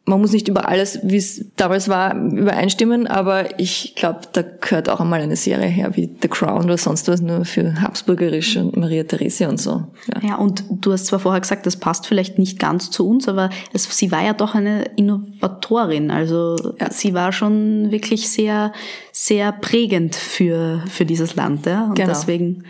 man 0.07 0.21
muss 0.21 0.31
nicht 0.31 0.47
über 0.47 0.69
alles, 0.69 0.99
wie 1.03 1.17
es 1.17 1.51
damals 1.57 1.89
war, 1.89 2.15
übereinstimmen, 2.15 3.07
aber 3.07 3.59
ich 3.59 3.93
glaube, 3.95 4.21
da 4.31 4.41
gehört 4.41 4.87
auch 4.87 5.01
einmal 5.01 5.19
eine 5.19 5.35
Serie 5.35 5.67
her, 5.67 5.97
wie 5.97 6.09
The 6.21 6.29
Crown 6.29 6.63
oder 6.63 6.77
sonst 6.77 7.09
was, 7.09 7.19
nur 7.19 7.43
für 7.43 7.81
Habsburgerisch 7.81 8.55
und 8.55 8.77
Maria 8.77 9.03
Theresia 9.03 9.49
und 9.49 9.59
so. 9.59 9.83
Ja. 10.13 10.29
ja, 10.29 10.35
und 10.35 10.63
du 10.71 10.93
hast 10.93 11.07
zwar 11.07 11.19
vorher 11.19 11.41
gesagt, 11.41 11.65
das 11.65 11.75
passt 11.75 12.07
vielleicht 12.07 12.39
nicht 12.39 12.57
ganz 12.57 12.89
zu 12.89 13.05
uns, 13.07 13.27
aber 13.27 13.49
es, 13.73 13.83
sie 13.97 14.09
war 14.09 14.23
ja 14.23 14.31
doch 14.31 14.55
eine 14.55 14.83
Innovatorin. 14.95 16.09
Also 16.09 16.55
ja. 16.79 16.89
sie 16.89 17.13
war 17.13 17.33
schon 17.33 17.91
wirklich 17.91 18.29
sehr, 18.29 18.71
sehr 19.11 19.51
prägend 19.51 20.15
für, 20.15 20.83
für 20.89 21.03
dieses 21.03 21.35
Land. 21.35 21.65
Ja? 21.65 21.87
Und 21.87 21.95
genau. 21.95 22.07
deswegen 22.07 22.63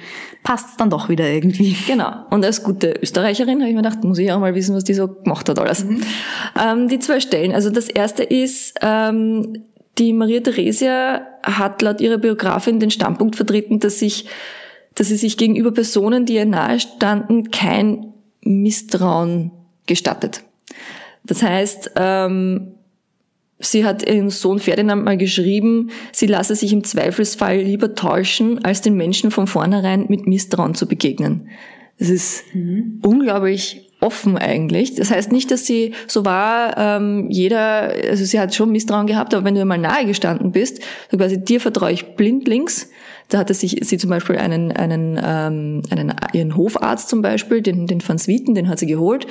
passt 0.47 0.69
es 0.69 0.77
dann 0.77 0.89
doch 0.89 1.09
wieder 1.09 1.29
irgendwie. 1.29 1.75
Genau. 1.87 2.09
Und 2.29 2.45
als 2.45 2.63
gute 2.63 2.93
Österreicherin 3.01 3.59
habe 3.59 3.69
ich 3.69 3.75
mir 3.75 3.81
gedacht, 3.81 4.05
muss 4.05 4.17
ich 4.17 4.31
auch 4.31 4.39
mal 4.39 4.55
wissen, 4.55 4.73
was 4.73 4.85
die 4.85 4.93
so 4.93 5.09
gemacht 5.09 5.49
hat 5.49 5.59
alles. 5.59 5.83
Mhm. 5.83 6.01
Ähm, 6.57 6.87
die 6.87 6.99
zwei 6.99 7.19
Stellen. 7.19 7.51
Also 7.51 7.69
das 7.69 7.89
erste 7.89 8.23
ist, 8.23 8.75
ähm, 8.81 9.63
die 9.97 10.13
Maria 10.13 10.39
Theresia 10.39 11.27
hat 11.43 11.81
laut 11.81 11.99
ihrer 11.99 12.17
Biografin 12.17 12.79
den 12.79 12.91
Standpunkt 12.91 13.35
vertreten, 13.35 13.81
dass 13.81 13.99
sich, 13.99 14.29
dass 14.95 15.09
sie 15.09 15.17
sich 15.17 15.35
gegenüber 15.35 15.73
Personen, 15.73 16.25
die 16.25 16.35
ihr 16.35 16.45
nahe 16.45 16.79
standen, 16.79 17.51
kein 17.51 18.13
Misstrauen 18.39 19.51
gestattet. 19.85 20.43
Das 21.25 21.43
heißt, 21.43 21.91
ähm, 21.97 22.76
Sie 23.59 23.85
hat 23.85 24.07
ihren 24.07 24.29
Sohn 24.29 24.59
Ferdinand 24.59 25.03
mal 25.03 25.17
geschrieben, 25.17 25.89
sie 26.11 26.27
lasse 26.27 26.55
sich 26.55 26.73
im 26.73 26.83
Zweifelsfall 26.83 27.57
lieber 27.57 27.95
täuschen, 27.95 28.63
als 28.63 28.81
den 28.81 28.95
Menschen 28.95 29.31
von 29.31 29.47
vornherein 29.47 30.05
mit 30.09 30.27
Misstrauen 30.27 30.75
zu 30.75 30.87
begegnen. 30.87 31.49
Das 31.97 32.09
ist 32.09 32.43
mhm. 32.53 32.99
unglaublich 33.03 33.87
offen 33.99 34.37
eigentlich. 34.37 34.93
Das 34.93 35.09
heißt 35.09 35.31
nicht, 35.31 35.49
dass 35.49 35.65
sie 35.65 35.93
so 36.05 36.23
war, 36.23 36.77
ähm, 36.77 37.27
jeder, 37.29 37.91
also 38.07 38.23
sie 38.25 38.39
hat 38.39 38.53
schon 38.53 38.71
Misstrauen 38.71 39.07
gehabt, 39.07 39.33
aber 39.33 39.43
wenn 39.43 39.55
du 39.55 39.65
mal 39.65 39.79
nahe 39.79 40.05
gestanden 40.05 40.51
bist, 40.51 40.81
so 41.09 41.17
quasi 41.17 41.43
dir 41.43 41.59
vertraue 41.59 41.91
ich 41.91 42.15
blindlings, 42.15 42.91
da 43.29 43.39
hatte 43.39 43.53
sich 43.53 43.79
sie 43.81 43.97
zum 43.97 44.11
Beispiel 44.11 44.37
einen, 44.37 44.71
einen, 44.71 45.19
ähm, 45.21 45.81
einen 45.89 46.13
ihren 46.31 46.55
Hofarzt 46.55 47.09
zum 47.09 47.21
Beispiel, 47.21 47.61
den, 47.61 47.87
den 47.87 48.07
Van 48.07 48.19
Swieten, 48.19 48.53
den 48.53 48.69
hat 48.69 48.79
sie 48.79 48.87
geholt 48.87 49.25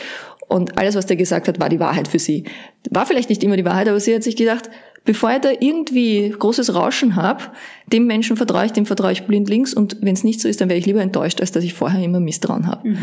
und 0.48 0.78
alles, 0.78 0.94
was 0.94 1.06
der 1.06 1.16
gesagt 1.16 1.48
hat, 1.48 1.60
war 1.60 1.68
die 1.68 1.80
Wahrheit 1.80 2.08
für 2.08 2.18
sie. 2.18 2.44
War 2.90 3.06
vielleicht 3.06 3.28
nicht 3.28 3.42
immer 3.42 3.56
die 3.56 3.64
Wahrheit, 3.64 3.88
aber 3.88 3.98
sie 3.98 4.14
hat 4.14 4.22
sich 4.22 4.36
gedacht, 4.36 4.70
bevor 5.04 5.32
ich 5.32 5.40
da 5.40 5.50
irgendwie 5.58 6.34
großes 6.36 6.74
Rauschen 6.74 7.16
habe, 7.16 7.44
dem 7.86 8.06
Menschen 8.06 8.36
vertraue 8.36 8.66
ich, 8.66 8.72
dem 8.72 8.86
vertraue 8.86 9.12
ich 9.12 9.24
blindlings 9.24 9.72
und 9.72 9.96
wenn 10.00 10.14
es 10.14 10.24
nicht 10.24 10.40
so 10.40 10.48
ist, 10.48 10.60
dann 10.60 10.68
wäre 10.68 10.78
ich 10.78 10.86
lieber 10.86 11.00
enttäuscht, 11.00 11.40
als 11.40 11.52
dass 11.52 11.64
ich 11.64 11.74
vorher 11.74 12.02
immer 12.02 12.20
Misstrauen 12.20 12.66
habe. 12.66 12.88
Mhm. 12.88 12.98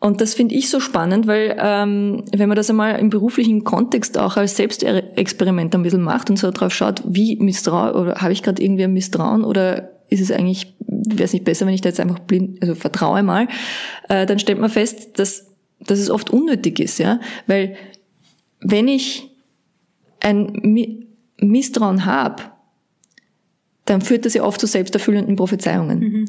Und 0.00 0.20
das 0.20 0.34
finde 0.34 0.56
ich 0.56 0.68
so 0.68 0.80
spannend, 0.80 1.28
weil 1.28 1.56
ähm, 1.60 2.24
wenn 2.32 2.48
man 2.48 2.56
das 2.56 2.68
einmal 2.68 2.98
im 2.98 3.08
beruflichen 3.08 3.62
Kontext 3.62 4.18
auch 4.18 4.36
als 4.36 4.56
Selbstexperiment 4.56 5.72
ein 5.76 5.82
bisschen 5.84 6.02
macht 6.02 6.28
und 6.28 6.38
so 6.38 6.50
drauf 6.50 6.74
schaut, 6.74 7.02
wie 7.06 7.36
misstraue 7.36 7.94
oder 7.94 8.14
habe 8.16 8.32
ich 8.32 8.42
gerade 8.42 8.60
irgendwie 8.60 8.82
ein 8.82 8.92
Misstrauen 8.92 9.44
oder 9.44 9.90
ist 10.10 10.20
es 10.20 10.32
eigentlich, 10.32 10.74
wäre 10.80 11.22
es 11.22 11.32
nicht 11.32 11.44
besser, 11.44 11.66
wenn 11.66 11.74
ich 11.74 11.82
da 11.82 11.88
jetzt 11.88 12.00
einfach 12.00 12.18
blind, 12.18 12.60
also 12.60 12.74
vertraue 12.74 13.22
mal, 13.22 13.46
äh, 14.08 14.26
dann 14.26 14.40
stellt 14.40 14.58
man 14.58 14.70
fest, 14.70 15.20
dass 15.20 15.51
dass 15.86 15.98
es 15.98 16.10
oft 16.10 16.30
unnötig 16.30 16.80
ist, 16.80 16.98
ja, 16.98 17.20
weil 17.46 17.76
wenn 18.60 18.88
ich 18.88 19.30
ein 20.20 21.06
Misstrauen 21.38 22.04
habe, 22.04 22.42
dann 23.84 24.00
führt 24.00 24.24
das 24.24 24.34
ja 24.34 24.44
oft 24.44 24.60
zu 24.60 24.66
selbsterfüllenden 24.66 25.34
Prophezeiungen. 25.34 25.98
Mhm. 25.98 26.26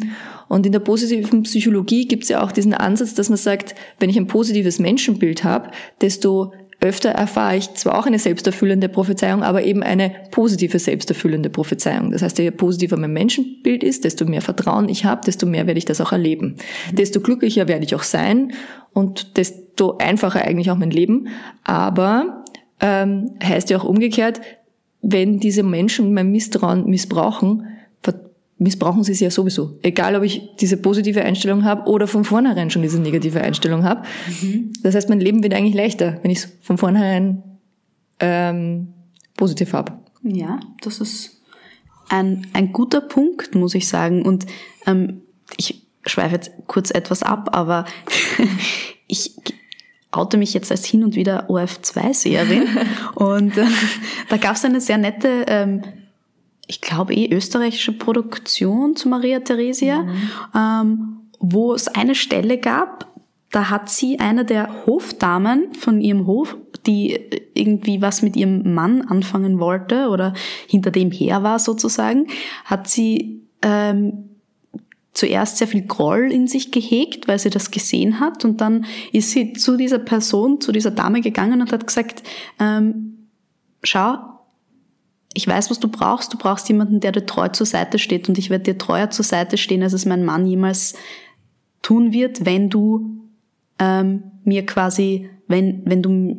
Und 0.49 0.65
in 0.65 0.71
der 0.71 0.79
positiven 0.79 1.43
Psychologie 1.43 2.07
gibt 2.07 2.23
es 2.23 2.29
ja 2.29 2.43
auch 2.43 2.51
diesen 2.51 2.73
Ansatz, 2.73 3.13
dass 3.13 3.29
man 3.29 3.37
sagt, 3.37 3.75
wenn 3.99 4.09
ich 4.09 4.17
ein 4.17 4.27
positives 4.27 4.79
Menschenbild 4.79 5.43
habe, 5.43 5.69
desto 6.01 6.51
öfter 6.83 7.09
erfahre 7.09 7.55
ich 7.57 7.73
zwar 7.75 7.97
auch 7.97 8.05
eine 8.05 8.19
selbsterfüllende 8.19 8.89
Prophezeiung, 8.89 9.41
aber 9.41 9.63
eben 9.63 9.83
eine 9.83 10.11
positive 10.31 10.77
selbsterfüllende 10.79 11.49
Prophezeiung. 11.49 12.11
Das 12.11 12.21
heißt, 12.21 12.37
je 12.39 12.51
positiver 12.51 12.97
mein 12.97 13.13
Menschenbild 13.13 13.83
ist, 13.83 14.03
desto 14.03 14.25
mehr 14.25 14.41
Vertrauen 14.41 14.89
ich 14.89 15.05
habe, 15.05 15.21
desto 15.25 15.45
mehr 15.45 15.65
werde 15.65 15.77
ich 15.77 15.85
das 15.85 16.01
auch 16.01 16.11
erleben. 16.11 16.57
Mhm. 16.91 16.95
Desto 16.95 17.21
glücklicher 17.21 17.67
werde 17.67 17.85
ich 17.85 17.95
auch 17.95 18.03
sein 18.03 18.51
und 18.91 19.37
desto 19.37 19.97
einfacher 19.97 20.43
eigentlich 20.43 20.71
auch 20.71 20.77
mein 20.77 20.91
Leben. 20.91 21.29
Aber 21.63 22.43
ähm, 22.81 23.31
heißt 23.41 23.69
ja 23.69 23.77
auch 23.77 23.85
umgekehrt, 23.85 24.41
wenn 25.01 25.39
diese 25.39 25.63
Menschen 25.63 26.13
mein 26.13 26.31
Misstrauen 26.31 26.85
missbrauchen, 26.85 27.67
missbrauchen 28.57 29.03
sie 29.03 29.11
es 29.11 29.19
ja 29.19 29.29
sowieso. 29.29 29.77
Egal, 29.81 30.15
ob 30.15 30.23
ich 30.23 30.55
diese 30.59 30.77
positive 30.77 31.23
Einstellung 31.23 31.65
habe 31.65 31.89
oder 31.89 32.07
von 32.07 32.23
vornherein 32.23 32.69
schon 32.69 32.81
diese 32.81 33.01
negative 33.01 33.41
Einstellung 33.41 33.83
habe. 33.83 34.03
Mhm. 34.41 34.73
Das 34.83 34.95
heißt, 34.95 35.09
mein 35.09 35.19
Leben 35.19 35.43
wird 35.43 35.53
eigentlich 35.53 35.75
leichter, 35.75 36.19
wenn 36.21 36.31
ich 36.31 36.39
es 36.39 36.49
von 36.61 36.77
vornherein 36.77 37.43
ähm, 38.19 38.93
positiv 39.35 39.73
habe. 39.73 39.93
Ja, 40.23 40.59
das 40.81 41.01
ist 41.01 41.41
ein, 42.09 42.47
ein 42.53 42.71
guter 42.71 43.01
Punkt, 43.01 43.55
muss 43.55 43.75
ich 43.75 43.87
sagen. 43.87 44.23
Und 44.23 44.45
ähm, 44.85 45.21
ich 45.57 45.85
schweife 46.05 46.35
jetzt 46.35 46.51
kurz 46.67 46.91
etwas 46.91 47.23
ab, 47.23 47.49
aber 47.53 47.85
ich 49.07 49.35
oute 50.11 50.37
mich 50.37 50.53
jetzt 50.53 50.71
als 50.71 50.85
hin 50.85 51.03
und 51.03 51.15
wieder 51.15 51.49
OF2-Seherin. 51.49 52.67
und 53.15 53.57
äh, 53.57 53.65
da 54.29 54.37
gab 54.37 54.55
es 54.55 54.63
eine 54.63 54.79
sehr 54.79 54.97
nette 54.97 55.45
ähm, 55.47 55.81
ich 56.67 56.81
glaube 56.81 57.13
eh 57.13 57.33
österreichische 57.33 57.91
Produktion 57.91 58.95
zu 58.95 59.09
Maria 59.09 59.39
Theresia, 59.39 60.03
mhm. 60.03 60.29
ähm, 60.55 61.17
wo 61.39 61.73
es 61.73 61.87
eine 61.87 62.15
Stelle 62.15 62.57
gab, 62.57 63.07
da 63.51 63.69
hat 63.69 63.89
sie 63.89 64.19
eine 64.19 64.45
der 64.45 64.85
Hofdamen 64.87 65.75
von 65.75 66.01
ihrem 66.01 66.25
Hof, 66.25 66.57
die 66.87 67.19
irgendwie 67.53 68.01
was 68.01 68.21
mit 68.21 68.35
ihrem 68.35 68.73
Mann 68.73 69.01
anfangen 69.03 69.59
wollte 69.59 70.09
oder 70.09 70.33
hinter 70.67 70.89
dem 70.89 71.11
her 71.11 71.43
war 71.43 71.59
sozusagen, 71.59 72.27
hat 72.65 72.89
sie 72.89 73.41
ähm, 73.61 74.29
zuerst 75.13 75.57
sehr 75.57 75.67
viel 75.67 75.85
Groll 75.85 76.31
in 76.31 76.47
sich 76.47 76.71
gehegt, 76.71 77.27
weil 77.27 77.37
sie 77.37 77.51
das 77.51 77.69
gesehen 77.69 78.19
hat. 78.19 78.43
Und 78.43 78.59
dann 78.59 78.85
ist 79.11 79.31
sie 79.31 79.53
zu 79.53 79.77
dieser 79.77 79.99
Person, 79.99 80.59
zu 80.59 80.71
dieser 80.71 80.91
Dame 80.91 81.21
gegangen 81.21 81.61
und 81.61 81.71
hat 81.71 81.85
gesagt, 81.85 82.23
ähm, 82.59 83.27
schau, 83.83 84.17
ich 85.33 85.47
weiß, 85.47 85.69
was 85.69 85.79
du 85.79 85.87
brauchst. 85.87 86.33
Du 86.33 86.37
brauchst 86.37 86.67
jemanden, 86.69 86.99
der 86.99 87.11
dir 87.11 87.25
treu 87.25 87.47
zur 87.49 87.65
Seite 87.65 87.99
steht. 87.99 88.29
Und 88.29 88.37
ich 88.37 88.49
werde 88.49 88.65
dir 88.65 88.77
treuer 88.77 89.09
zur 89.09 89.25
Seite 89.25 89.57
stehen, 89.57 89.83
als 89.83 89.93
es 89.93 90.05
mein 90.05 90.23
Mann 90.23 90.45
jemals 90.45 90.93
tun 91.81 92.13
wird, 92.13 92.45
wenn 92.45 92.69
du 92.69 93.17
ähm, 93.79 94.23
mir 94.43 94.65
quasi, 94.65 95.29
wenn, 95.47 95.81
wenn 95.85 96.01
du 96.01 96.35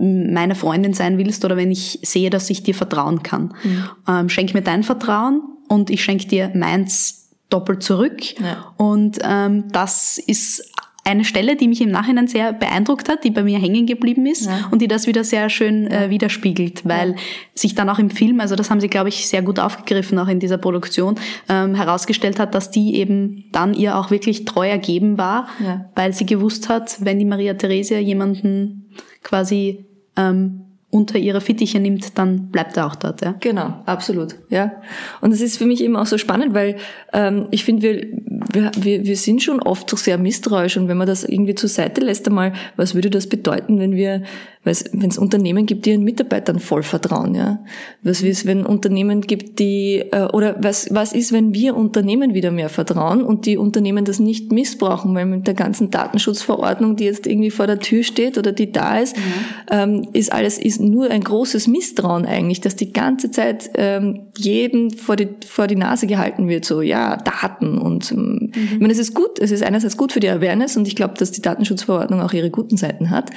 meine 0.00 0.54
Freundin 0.54 0.94
sein 0.94 1.18
willst 1.18 1.44
oder 1.44 1.56
wenn 1.56 1.70
ich 1.70 1.98
sehe, 2.02 2.30
dass 2.30 2.48
ich 2.48 2.62
dir 2.62 2.74
vertrauen 2.74 3.22
kann. 3.22 3.54
Mhm. 3.62 3.84
Ähm, 4.08 4.28
schenk 4.28 4.54
mir 4.54 4.62
dein 4.62 4.82
Vertrauen 4.82 5.42
und 5.68 5.90
ich 5.90 6.02
schenke 6.02 6.26
dir 6.26 6.50
meins 6.54 7.30
doppelt 7.50 7.82
zurück. 7.82 8.40
Ja. 8.40 8.72
Und 8.76 9.18
ähm, 9.22 9.64
das 9.72 10.18
ist 10.18 10.72
eine 11.10 11.24
Stelle, 11.24 11.56
die 11.56 11.68
mich 11.68 11.80
im 11.80 11.90
Nachhinein 11.90 12.26
sehr 12.26 12.52
beeindruckt 12.52 13.08
hat, 13.08 13.24
die 13.24 13.30
bei 13.30 13.42
mir 13.42 13.58
hängen 13.58 13.86
geblieben 13.86 14.26
ist 14.26 14.46
ja. 14.46 14.68
und 14.70 14.80
die 14.80 14.88
das 14.88 15.06
wieder 15.06 15.24
sehr 15.24 15.50
schön 15.50 15.86
äh, 15.90 16.10
widerspiegelt, 16.10 16.86
weil 16.86 17.10
ja. 17.10 17.16
sich 17.54 17.74
dann 17.74 17.88
auch 17.88 17.98
im 17.98 18.10
Film, 18.10 18.40
also 18.40 18.56
das 18.56 18.70
haben 18.70 18.80
sie, 18.80 18.88
glaube 18.88 19.08
ich, 19.08 19.26
sehr 19.26 19.42
gut 19.42 19.58
aufgegriffen, 19.58 20.18
auch 20.18 20.28
in 20.28 20.40
dieser 20.40 20.58
Produktion, 20.58 21.16
ähm, 21.48 21.74
herausgestellt 21.74 22.38
hat, 22.38 22.54
dass 22.54 22.70
die 22.70 22.96
eben 22.96 23.44
dann 23.52 23.74
ihr 23.74 23.98
auch 23.98 24.10
wirklich 24.10 24.44
treu 24.44 24.68
ergeben 24.68 25.18
war, 25.18 25.48
ja. 25.64 25.86
weil 25.94 26.12
sie 26.12 26.26
gewusst 26.26 26.68
hat, 26.68 26.96
wenn 27.00 27.18
die 27.18 27.24
Maria 27.24 27.54
Theresia 27.54 27.98
jemanden 27.98 28.90
quasi 29.22 29.84
ähm, 30.16 30.69
unter 30.90 31.18
ihre 31.18 31.40
Fittiche 31.40 31.78
nimmt, 31.78 32.18
dann 32.18 32.48
bleibt 32.48 32.76
er 32.76 32.86
auch 32.86 32.96
dort. 32.96 33.22
Ja? 33.22 33.36
Genau, 33.38 33.80
absolut. 33.86 34.34
Ja. 34.48 34.72
Und 35.20 35.32
es 35.32 35.40
ist 35.40 35.56
für 35.56 35.64
mich 35.64 35.82
eben 35.82 35.96
auch 35.96 36.06
so 36.06 36.18
spannend, 36.18 36.52
weil 36.52 36.76
ähm, 37.12 37.46
ich 37.52 37.64
finde, 37.64 37.82
wir, 37.82 38.06
wir, 38.52 38.70
wir, 38.76 39.04
wir 39.04 39.16
sind 39.16 39.42
schon 39.42 39.62
oft 39.62 39.88
so 39.88 39.96
sehr 39.96 40.18
misstrauisch 40.18 40.76
und 40.76 40.88
wenn 40.88 40.96
man 40.96 41.06
das 41.06 41.22
irgendwie 41.22 41.54
zur 41.54 41.68
Seite 41.68 42.00
lässt 42.00 42.26
einmal, 42.26 42.52
was 42.76 42.94
würde 42.94 43.08
das 43.08 43.28
bedeuten, 43.28 43.78
wenn 43.78 43.92
wir 43.92 44.22
wenn 44.62 45.08
es 45.08 45.16
Unternehmen 45.16 45.64
gibt, 45.64 45.86
die 45.86 45.90
ihren 45.90 46.04
Mitarbeitern 46.04 46.58
voll 46.58 46.82
vertrauen, 46.82 47.34
ja. 47.34 47.60
Was 48.02 48.20
ist, 48.20 48.44
wenn 48.44 48.66
Unternehmen 48.66 49.22
gibt, 49.22 49.58
die, 49.58 50.04
äh, 50.12 50.26
oder 50.34 50.56
was, 50.60 50.88
was 50.90 51.14
ist, 51.14 51.32
wenn 51.32 51.54
wir 51.54 51.74
Unternehmen 51.74 52.34
wieder 52.34 52.50
mehr 52.50 52.68
vertrauen 52.68 53.22
und 53.22 53.46
die 53.46 53.56
Unternehmen 53.56 54.04
das 54.04 54.18
nicht 54.18 54.52
missbrauchen, 54.52 55.14
weil 55.14 55.24
mit 55.24 55.46
der 55.46 55.54
ganzen 55.54 55.90
Datenschutzverordnung, 55.90 56.96
die 56.96 57.04
jetzt 57.04 57.26
irgendwie 57.26 57.50
vor 57.50 57.66
der 57.66 57.78
Tür 57.78 58.02
steht 58.02 58.36
oder 58.36 58.52
die 58.52 58.70
da 58.70 58.98
ist, 58.98 59.16
mhm. 59.16 59.22
ähm, 59.70 60.08
ist 60.12 60.30
alles, 60.30 60.58
ist 60.58 60.78
nur 60.78 61.10
ein 61.10 61.22
großes 61.22 61.66
Misstrauen 61.66 62.26
eigentlich, 62.26 62.60
dass 62.60 62.76
die 62.76 62.92
ganze 62.92 63.30
Zeit 63.30 63.70
ähm, 63.76 64.26
jedem 64.36 64.90
vor 64.90 65.16
die, 65.16 65.28
vor 65.46 65.68
die 65.68 65.76
Nase 65.76 66.06
gehalten 66.06 66.48
wird, 66.48 66.66
so, 66.66 66.82
ja, 66.82 67.16
Daten 67.16 67.78
und, 67.78 68.12
ähm, 68.12 68.52
mhm. 68.54 68.68
ich 68.74 68.80
meine, 68.80 68.92
es 68.92 68.98
ist 68.98 69.14
gut, 69.14 69.38
es 69.38 69.52
ist 69.52 69.62
einerseits 69.62 69.96
gut 69.96 70.12
für 70.12 70.20
die 70.20 70.28
Awareness 70.28 70.76
und 70.76 70.86
ich 70.86 70.96
glaube, 70.96 71.14
dass 71.16 71.30
die 71.30 71.40
Datenschutzverordnung 71.40 72.20
auch 72.20 72.34
ihre 72.34 72.50
guten 72.50 72.76
Seiten 72.76 73.08
hat. 73.08 73.30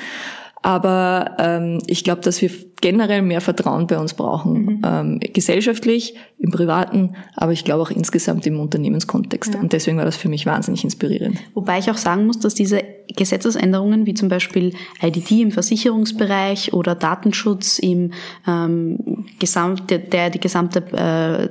Aber 0.64 1.36
ähm, 1.40 1.80
ich 1.88 2.04
glaube, 2.04 2.22
dass 2.22 2.42
wir 2.42 2.50
generell 2.82 3.22
mehr 3.22 3.42
Vertrauen 3.42 3.86
bei 3.88 3.98
uns 4.00 4.14
brauchen. 4.14 4.54
Mhm. 4.54 4.82
Ähm, 4.84 5.20
gesellschaftlich, 5.20 6.16
im 6.40 6.52
Privaten, 6.52 7.16
aber 7.36 7.54
ich 7.54 7.64
glaube 7.64 7.82
auch 7.84 7.92
insgesamt 7.92 8.46
im 8.46 8.60
Unternehmenskontext. 8.60 9.54
Ja. 9.54 9.60
Und 9.62 9.72
deswegen 9.72 9.98
war 9.98 10.06
das 10.06 10.18
für 10.18 10.28
mich 10.28 10.46
wahnsinnig 10.46 10.84
inspirierend. 10.84 11.38
Wobei 11.54 11.80
ich 11.80 11.90
auch 11.90 11.98
sagen 11.98 12.26
muss, 12.26 12.40
dass 12.40 12.54
diese 12.54 12.84
Gesetzesänderungen 13.16 14.06
wie 14.06 14.14
zum 14.14 14.28
Beispiel 14.28 14.74
IDT 15.02 15.32
im 15.32 15.52
Versicherungsbereich 15.52 16.74
oder 16.74 16.96
Datenschutz 16.96 17.80
im 17.80 18.12
ähm, 18.48 19.26
Gesamt, 19.40 19.90
der, 19.90 20.00
der 20.00 20.30
die 20.30 20.40
gesamte 20.40 20.80
äh, 20.92 21.50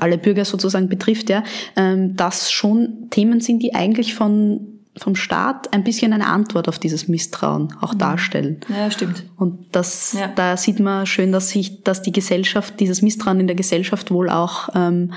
alle 0.00 0.18
Bürger 0.18 0.44
sozusagen 0.44 0.88
betrifft, 0.88 1.30
ja, 1.30 1.42
ähm, 1.76 2.16
das 2.16 2.52
schon 2.52 3.08
Themen 3.10 3.40
sind, 3.40 3.62
die 3.62 3.74
eigentlich 3.74 4.14
von 4.14 4.73
vom 4.96 5.16
Staat 5.16 5.72
ein 5.72 5.82
bisschen 5.82 6.12
eine 6.12 6.26
Antwort 6.26 6.68
auf 6.68 6.78
dieses 6.78 7.08
Misstrauen 7.08 7.74
auch 7.80 7.94
mhm. 7.94 7.98
darstellen. 7.98 8.60
Ja, 8.68 8.90
stimmt. 8.90 9.24
Und 9.36 9.74
das, 9.74 10.14
ja. 10.18 10.28
da 10.28 10.56
sieht 10.56 10.78
man 10.80 11.06
schön, 11.06 11.32
dass 11.32 11.48
sich, 11.48 11.82
dass 11.82 12.02
die 12.02 12.12
Gesellschaft, 12.12 12.78
dieses 12.78 13.02
Misstrauen 13.02 13.40
in 13.40 13.46
der 13.46 13.56
Gesellschaft 13.56 14.10
wohl 14.10 14.30
auch 14.30 14.68
ähm, 14.74 15.12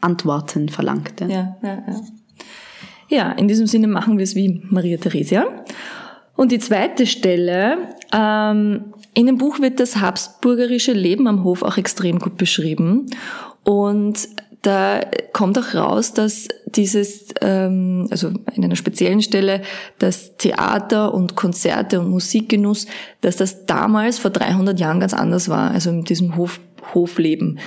Antworten 0.00 0.68
verlangt. 0.68 1.20
Ja. 1.20 1.28
Ja, 1.28 1.56
ja, 1.62 1.82
ja. 1.86 2.00
ja, 3.08 3.32
in 3.32 3.46
diesem 3.46 3.66
Sinne 3.66 3.86
machen 3.86 4.18
wir 4.18 4.24
es 4.24 4.34
wie 4.34 4.60
Maria 4.68 4.96
Theresia. 4.96 5.46
Und 6.34 6.50
die 6.50 6.58
zweite 6.58 7.06
Stelle, 7.06 7.76
ähm, 8.12 8.92
in 9.14 9.26
dem 9.26 9.38
Buch 9.38 9.60
wird 9.60 9.78
das 9.78 10.00
habsburgerische 10.00 10.92
Leben 10.92 11.28
am 11.28 11.44
Hof 11.44 11.62
auch 11.62 11.76
extrem 11.76 12.18
gut 12.18 12.36
beschrieben. 12.36 13.06
Und 13.62 14.28
da 14.62 15.00
kommt 15.32 15.58
auch 15.58 15.74
raus, 15.74 16.14
dass 16.14 16.46
dieses, 16.66 17.26
ähm, 17.40 18.06
also 18.10 18.28
in 18.54 18.64
einer 18.64 18.76
speziellen 18.76 19.20
Stelle, 19.20 19.62
dass 19.98 20.36
Theater 20.36 21.12
und 21.12 21.34
Konzerte 21.34 22.00
und 22.00 22.08
Musikgenuss, 22.08 22.86
dass 23.20 23.36
das 23.36 23.66
damals 23.66 24.20
vor 24.20 24.30
300 24.30 24.78
Jahren 24.78 25.00
ganz 25.00 25.14
anders 25.14 25.48
war, 25.48 25.72
also 25.72 25.90
in 25.90 26.04
diesem 26.04 26.36
Hof, 26.36 26.60
Hofleben. 26.94 27.58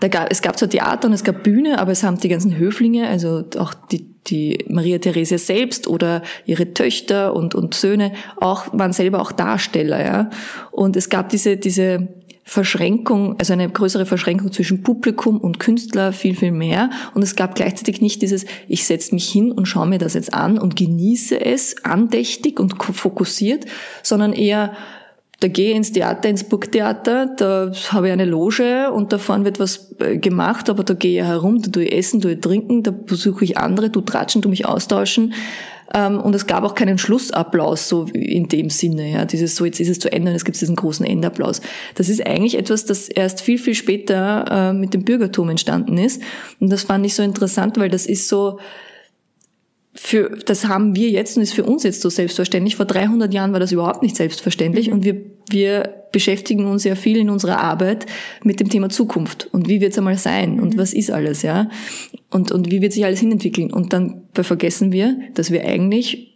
Da 0.00 0.08
gab, 0.08 0.30
es 0.30 0.42
gab 0.42 0.58
zwar 0.58 0.68
Theater 0.68 1.08
und 1.08 1.14
es 1.14 1.24
gab 1.24 1.42
Bühne, 1.42 1.78
aber 1.78 1.92
es 1.92 2.02
haben 2.02 2.18
die 2.18 2.28
ganzen 2.28 2.56
Höflinge, 2.56 3.06
also 3.06 3.44
auch 3.58 3.74
die, 3.74 4.06
die 4.26 4.64
Maria 4.68 4.98
Theresia 4.98 5.38
selbst 5.38 5.86
oder 5.86 6.22
ihre 6.46 6.72
Töchter 6.72 7.34
und, 7.34 7.54
und 7.54 7.74
Söhne 7.74 8.12
auch, 8.40 8.66
waren 8.72 8.92
selber 8.92 9.20
auch 9.20 9.30
Darsteller, 9.30 10.04
ja. 10.04 10.30
Und 10.72 10.96
es 10.96 11.10
gab 11.10 11.28
diese, 11.28 11.58
diese, 11.58 12.08
Verschränkung, 12.50 13.36
also 13.38 13.52
eine 13.52 13.70
größere 13.70 14.06
Verschränkung 14.06 14.50
zwischen 14.50 14.82
Publikum 14.82 15.38
und 15.38 15.60
Künstler 15.60 16.12
viel, 16.12 16.34
viel 16.34 16.50
mehr. 16.50 16.90
Und 17.14 17.22
es 17.22 17.36
gab 17.36 17.54
gleichzeitig 17.54 18.00
nicht 18.00 18.22
dieses, 18.22 18.44
ich 18.66 18.84
setze 18.86 19.14
mich 19.14 19.30
hin 19.30 19.52
und 19.52 19.66
schaue 19.66 19.86
mir 19.86 19.98
das 19.98 20.14
jetzt 20.14 20.34
an 20.34 20.58
und 20.58 20.74
genieße 20.74 21.40
es 21.40 21.76
andächtig 21.84 22.58
und 22.58 22.74
fokussiert, 22.82 23.66
sondern 24.02 24.32
eher, 24.32 24.72
da 25.38 25.46
gehe 25.46 25.70
ich 25.70 25.76
ins 25.76 25.92
Theater, 25.92 26.28
ins 26.28 26.42
Burgtheater, 26.42 27.26
da 27.36 27.70
habe 27.92 28.08
ich 28.08 28.12
eine 28.12 28.24
Loge 28.24 28.90
und 28.90 29.12
da 29.12 29.18
vorne 29.18 29.44
wird 29.44 29.60
was 29.60 29.94
äh, 30.00 30.18
gemacht, 30.18 30.68
aber 30.68 30.82
da 30.82 30.94
gehe 30.94 31.20
ich 31.20 31.26
herum, 31.28 31.62
da 31.62 31.70
tue 31.70 31.84
ich 31.84 31.92
essen, 31.92 32.20
tue 32.20 32.32
ich 32.32 32.40
trinken, 32.40 32.82
da 32.82 32.90
besuche 32.90 33.44
ich 33.44 33.58
andere, 33.58 33.90
du 33.90 34.00
tratschen, 34.00 34.42
tu 34.42 34.48
mich 34.48 34.66
austauschen. 34.66 35.34
Ähm, 35.94 36.20
und 36.20 36.34
es 36.34 36.46
gab 36.46 36.64
auch 36.64 36.74
keinen 36.74 36.98
Schlussapplaus 36.98 37.88
so 37.88 38.04
in 38.12 38.48
dem 38.48 38.70
Sinne, 38.70 39.10
ja, 39.10 39.24
dieses 39.24 39.56
so 39.56 39.64
jetzt 39.64 39.80
ist 39.80 39.88
es 39.88 39.98
zu 39.98 40.12
Ende 40.12 40.30
und 40.30 40.36
es 40.36 40.44
gibt 40.44 40.60
diesen 40.60 40.76
großen 40.76 41.04
Endapplaus. 41.04 41.60
Das 41.94 42.08
ist 42.08 42.24
eigentlich 42.26 42.56
etwas, 42.56 42.84
das 42.84 43.08
erst 43.08 43.40
viel 43.40 43.58
viel 43.58 43.74
später 43.74 44.44
äh, 44.50 44.72
mit 44.72 44.94
dem 44.94 45.04
Bürgertum 45.04 45.48
entstanden 45.48 45.98
ist 45.98 46.22
und 46.60 46.70
das 46.70 46.84
fand 46.84 47.04
ich 47.06 47.14
so 47.14 47.22
interessant, 47.22 47.78
weil 47.78 47.88
das 47.88 48.06
ist 48.06 48.28
so 48.28 48.58
für, 49.92 50.30
das 50.46 50.66
haben 50.66 50.94
wir 50.94 51.10
jetzt 51.10 51.36
und 51.36 51.42
ist 51.42 51.52
für 51.52 51.64
uns 51.64 51.82
jetzt 51.82 52.00
so 52.00 52.10
selbstverständlich. 52.10 52.76
Vor 52.76 52.86
300 52.86 53.34
Jahren 53.34 53.52
war 53.52 53.60
das 53.60 53.72
überhaupt 53.72 54.02
nicht 54.02 54.16
selbstverständlich 54.16 54.86
mhm. 54.88 54.92
und 54.94 55.04
wir, 55.04 55.20
wir 55.52 55.94
beschäftigen 56.12 56.66
uns 56.66 56.84
ja 56.84 56.94
viel 56.94 57.18
in 57.18 57.30
unserer 57.30 57.60
Arbeit 57.60 58.06
mit 58.42 58.60
dem 58.60 58.68
Thema 58.68 58.88
Zukunft 58.88 59.48
und 59.52 59.68
wie 59.68 59.80
wird 59.80 59.92
es 59.92 59.98
einmal 59.98 60.18
sein 60.18 60.54
mhm. 60.54 60.62
und 60.62 60.78
was 60.78 60.92
ist 60.92 61.10
alles, 61.10 61.42
ja? 61.42 61.68
Und, 62.30 62.52
und 62.52 62.70
wie 62.70 62.82
wird 62.82 62.92
sich 62.92 63.04
alles 63.04 63.20
hinentwickeln? 63.20 63.72
Und 63.72 63.92
dann 63.92 64.22
vergessen 64.34 64.92
wir, 64.92 65.18
dass 65.34 65.50
wir 65.50 65.64
eigentlich 65.64 66.30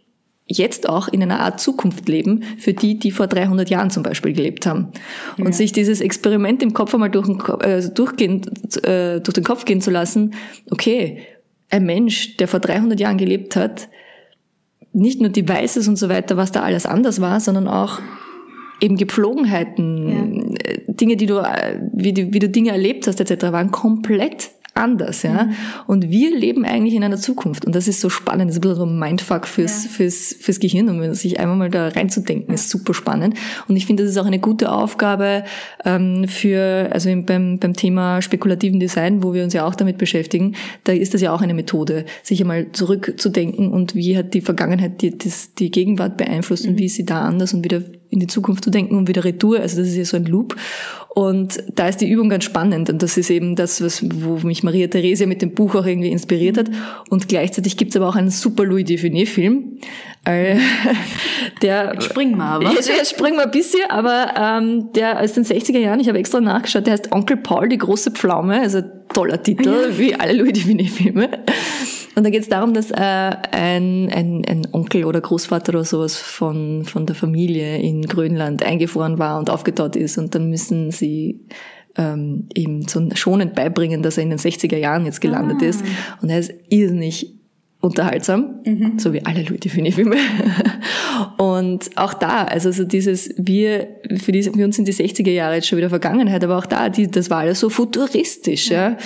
jetzt 0.47 0.87
auch 0.87 1.07
in 1.07 1.23
einer 1.23 1.39
Art 1.39 1.59
Zukunft 1.59 2.07
leben, 2.07 2.43
für 2.57 2.73
die, 2.73 2.99
die 2.99 3.11
vor 3.11 3.27
300 3.27 3.69
Jahren 3.69 3.89
zum 3.89 4.03
Beispiel 4.03 4.33
gelebt 4.33 4.67
haben. 4.67 4.91
Und 5.37 5.45
ja. 5.45 5.51
sich 5.51 5.71
dieses 5.71 6.01
Experiment 6.01 6.61
im 6.61 6.73
Kopf 6.73 6.93
einmal 6.93 7.09
durch 7.09 7.25
den, 7.25 7.39
äh, 7.61 7.89
durchgehen, 7.89 8.41
äh, 8.83 9.21
durch 9.21 9.33
den 9.33 9.43
Kopf 9.43 9.65
gehen 9.65 9.81
zu 9.81 9.89
lassen, 9.89 10.35
okay, 10.69 11.23
ein 11.69 11.85
Mensch, 11.85 12.37
der 12.37 12.47
vor 12.47 12.59
300 12.59 12.99
Jahren 12.99 13.17
gelebt 13.17 13.55
hat, 13.55 13.89
nicht 14.93 15.19
nur 15.19 15.29
die 15.29 15.47
Weißes 15.47 15.87
und 15.87 15.97
so 15.97 16.09
weiter, 16.09 16.37
was 16.37 16.51
da 16.51 16.61
alles 16.61 16.85
anders 16.85 17.19
war, 17.19 17.39
sondern 17.39 17.67
auch 17.67 17.99
eben 18.81 18.97
Gepflogenheiten, 18.97 20.07
ja. 20.09 20.71
Äh, 20.71 20.81
Dinge, 20.87 21.17
die 21.17 21.25
du, 21.25 21.37
äh, 21.37 21.79
wie, 21.93 22.13
du, 22.13 22.33
wie 22.33 22.39
du 22.39 22.49
Dinge 22.49 22.71
erlebt 22.71 23.07
hast, 23.07 23.19
etc., 23.19 23.51
waren 23.51 23.71
komplett 23.71 24.51
anders, 24.75 25.23
ja. 25.23 25.45
Mhm. 25.45 25.53
Und 25.87 26.09
wir 26.09 26.37
leben 26.37 26.65
eigentlich 26.65 26.93
in 26.93 27.03
einer 27.03 27.17
Zukunft. 27.17 27.65
Und 27.65 27.73
das 27.73 27.87
ist 27.87 28.01
so 28.01 28.09
spannend. 28.09 28.49
Das 28.49 28.57
ist 28.57 28.59
ein 28.59 28.61
bisschen 28.61 28.75
so 28.75 28.85
ein 28.85 28.99
Mindfuck 28.99 29.47
fürs, 29.47 29.85
ja. 29.85 29.89
fürs, 29.89 30.35
fürs 30.37 30.59
Gehirn. 30.59 30.89
Und 30.89 31.15
sich 31.15 31.39
einmal 31.39 31.55
mal 31.55 31.69
da 31.69 31.87
reinzudenken, 31.87 32.49
ja. 32.49 32.55
ist 32.55 32.69
super 32.69 32.93
spannend. 32.93 33.35
Und 33.69 33.77
ich 33.77 33.85
finde, 33.85 34.03
das 34.03 34.11
ist 34.11 34.17
auch 34.17 34.25
eine 34.25 34.39
gute 34.39 34.71
Aufgabe 34.71 35.45
ähm, 35.85 36.27
für, 36.27 36.89
also 36.91 37.09
beim, 37.21 37.57
beim 37.57 37.73
Thema 37.73 38.21
spekulativen 38.21 38.81
Design, 38.81 39.23
wo 39.23 39.33
wir 39.33 39.45
uns 39.45 39.53
ja 39.53 39.65
auch 39.65 39.75
damit 39.75 39.97
beschäftigen, 39.97 40.55
da 40.83 40.91
ist 40.91 41.13
das 41.13 41.21
ja 41.21 41.33
auch 41.33 41.41
eine 41.41 41.53
Methode, 41.53 42.05
sich 42.21 42.41
einmal 42.41 42.71
zurückzudenken 42.73 43.71
und 43.71 43.95
wie 43.95 44.17
hat 44.17 44.33
die 44.33 44.41
Vergangenheit 44.41 45.01
die, 45.01 45.17
das, 45.17 45.53
die 45.53 45.71
Gegenwart 45.71 46.17
beeinflusst 46.17 46.65
mhm. 46.65 46.71
und 46.71 46.79
wie 46.79 46.85
ist 46.85 46.95
sie 46.95 47.05
da 47.05 47.21
anders 47.21 47.53
und 47.53 47.63
wieder 47.63 47.81
in 48.09 48.19
die 48.19 48.27
Zukunft 48.27 48.63
zu 48.63 48.69
denken 48.69 48.95
und 48.95 49.07
wieder 49.07 49.23
Retour. 49.23 49.59
Also 49.59 49.77
das 49.77 49.89
ist 49.89 49.95
ja 49.95 50.05
so 50.05 50.17
ein 50.17 50.25
Loop. 50.25 50.55
Und 51.15 51.63
da 51.73 51.87
ist 51.87 52.01
die 52.01 52.09
Übung 52.09 52.27
ganz 52.27 52.43
spannend. 52.43 52.89
Und 52.89 53.01
das 53.01 53.15
ist 53.15 53.29
eben 53.29 53.55
das, 53.55 53.81
was, 53.81 54.03
wo 54.03 54.45
mich 54.45 54.63
Maria 54.63 54.87
Theresia 54.87 55.25
mit 55.27 55.41
dem 55.41 55.53
Buch 55.53 55.73
auch 55.75 55.85
irgendwie 55.85 56.11
inspiriert 56.11 56.57
hat. 56.57 56.69
Und 57.09 57.29
gleichzeitig 57.29 57.77
gibt's 57.77 57.95
aber 57.95 58.09
auch 58.09 58.17
einen 58.17 58.29
super 58.29 58.65
Louis 58.65 58.83
Dufiné-Film. 58.83 59.77
Äh, 60.25 60.57
der, 61.61 61.93
jetzt 61.93 62.03
springen 62.03 62.37
wir 62.37 62.43
aber. 62.43 62.69
Jetzt, 62.73 62.89
jetzt 62.89 63.11
springen 63.11 63.37
wir 63.37 63.45
ein 63.45 63.51
bisschen, 63.51 63.89
aber 63.89 64.33
ähm, 64.37 64.91
der 64.93 65.21
aus 65.21 65.33
den 65.33 65.45
60er 65.45 65.77
Jahren, 65.77 66.01
ich 66.01 66.09
habe 66.09 66.17
extra 66.17 66.41
nachgeschaut, 66.41 66.85
der 66.85 66.93
heißt 66.93 67.11
Onkel 67.13 67.37
Paul, 67.37 67.69
die 67.69 67.77
große 67.77 68.11
Pflaume. 68.11 68.59
Also 68.59 68.81
toller 69.13 69.41
Titel, 69.41 69.69
ja. 69.69 69.97
wie 69.97 70.15
alle 70.15 70.33
Louis 70.33 70.51
Dufiné-Filme. 70.51 71.29
Und 72.15 72.23
da 72.23 72.29
geht 72.29 72.41
es 72.41 72.49
darum, 72.49 72.73
dass 72.73 72.91
äh, 72.91 72.95
ein, 72.95 74.09
ein, 74.09 74.43
ein 74.47 74.67
Onkel 74.71 75.03
oder 75.03 75.19
Großvater 75.19 75.73
oder 75.73 75.83
sowas 75.83 76.17
von, 76.17 76.85
von 76.85 77.05
der 77.05 77.15
Familie 77.15 77.77
in 77.77 78.03
Grönland 78.03 78.63
eingefroren 78.63 79.19
war 79.19 79.37
und 79.37 79.49
aufgetaut 79.49 79.95
ist. 79.95 80.17
Und 80.17 80.33
dann 80.33 80.49
müssen 80.49 80.91
sie 80.91 81.41
ähm, 81.97 82.47
ihm 82.53 82.87
so 82.87 83.09
schonend 83.15 83.53
beibringen, 83.53 84.01
dass 84.01 84.17
er 84.17 84.23
in 84.23 84.29
den 84.29 84.39
60er 84.39 84.77
Jahren 84.77 85.05
jetzt 85.05 85.19
gelandet 85.21 85.57
ah. 85.61 85.65
ist. 85.65 85.83
Und 86.21 86.29
er 86.29 86.39
ist 86.39 86.53
irrsinnig 86.69 87.35
unterhaltsam, 87.81 88.61
mhm. 88.65 88.97
so 88.97 89.13
wie 89.13 89.23
alle 89.25 89.43
Louis 89.43 89.59
Filme. 89.93 90.15
und 91.37 91.89
auch 91.95 92.13
da, 92.13 92.45
also 92.45 92.71
so 92.71 92.83
dieses, 92.83 93.29
wir, 93.37 93.87
für, 94.17 94.31
diese, 94.31 94.51
für 94.51 94.65
uns 94.65 94.75
sind 94.75 94.87
die 94.87 94.93
60er 94.93 95.29
Jahre 95.29 95.55
jetzt 95.55 95.67
schon 95.67 95.77
wieder 95.77 95.89
Vergangenheit, 95.89 96.43
aber 96.43 96.57
auch 96.57 96.65
da, 96.65 96.89
die, 96.89 97.09
das 97.09 97.29
war 97.29 97.39
alles 97.39 97.59
so 97.59 97.69
futuristisch, 97.69 98.69
ja. 98.69 98.89
ja. 98.89 98.97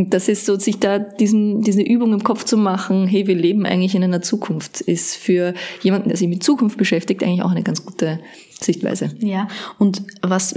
Und 0.00 0.14
das 0.14 0.28
ist 0.28 0.46
so, 0.46 0.58
sich 0.58 0.78
da 0.78 0.98
diesen, 0.98 1.60
diese 1.60 1.82
Übung 1.82 2.14
im 2.14 2.24
Kopf 2.24 2.44
zu 2.44 2.56
machen, 2.56 3.06
hey, 3.06 3.26
wir 3.26 3.34
leben 3.34 3.66
eigentlich 3.66 3.94
in 3.94 4.02
einer 4.02 4.22
Zukunft, 4.22 4.80
ist 4.80 5.14
für 5.14 5.52
jemanden, 5.82 6.08
der 6.08 6.16
sich 6.16 6.26
mit 6.26 6.42
Zukunft 6.42 6.78
beschäftigt, 6.78 7.22
eigentlich 7.22 7.42
auch 7.42 7.50
eine 7.50 7.62
ganz 7.62 7.84
gute 7.84 8.18
Sichtweise. 8.58 9.10
Ja, 9.18 9.48
und 9.78 10.02
was 10.22 10.54